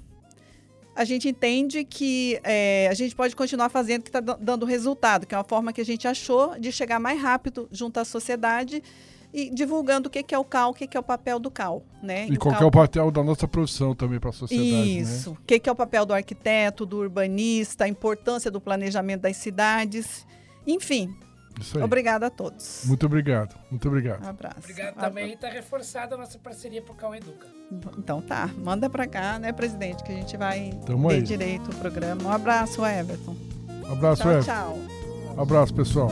[0.94, 5.34] a gente entende que é, a gente pode continuar fazendo que está dando resultado, que
[5.34, 8.80] é uma forma que a gente achou de chegar mais rápido junto à sociedade
[9.32, 11.50] e divulgando o que, que é o CAL, o que, que é o papel do
[11.50, 11.82] CAL.
[12.02, 12.26] Né?
[12.28, 12.64] E, e qual CAL...
[12.64, 14.70] é o papel da nossa profissão também para a sociedade.
[14.70, 14.84] Né?
[14.86, 15.30] Isso.
[15.30, 15.36] Né?
[15.40, 19.36] O que, que é o papel do arquiteto, do urbanista, a importância do planejamento das
[19.36, 20.26] cidades.
[20.66, 21.14] Enfim.
[21.82, 22.84] Obrigada a todos.
[22.86, 23.54] Muito obrigado.
[23.70, 24.24] Muito obrigado.
[24.24, 24.58] Um abraço.
[24.58, 25.32] Obrigado também.
[25.32, 27.46] Está reforçada a nossa parceria para o CAL Educa.
[27.98, 28.48] Então tá.
[28.56, 31.22] Manda para cá, né, presidente, que a gente vai Tamo ver aí.
[31.22, 32.22] direito o programa.
[32.24, 33.36] Um abraço, Everton.
[33.86, 34.52] Um abraço, tchau, Everton.
[34.52, 34.78] Tchau.
[35.36, 36.08] Um abraço, pessoal.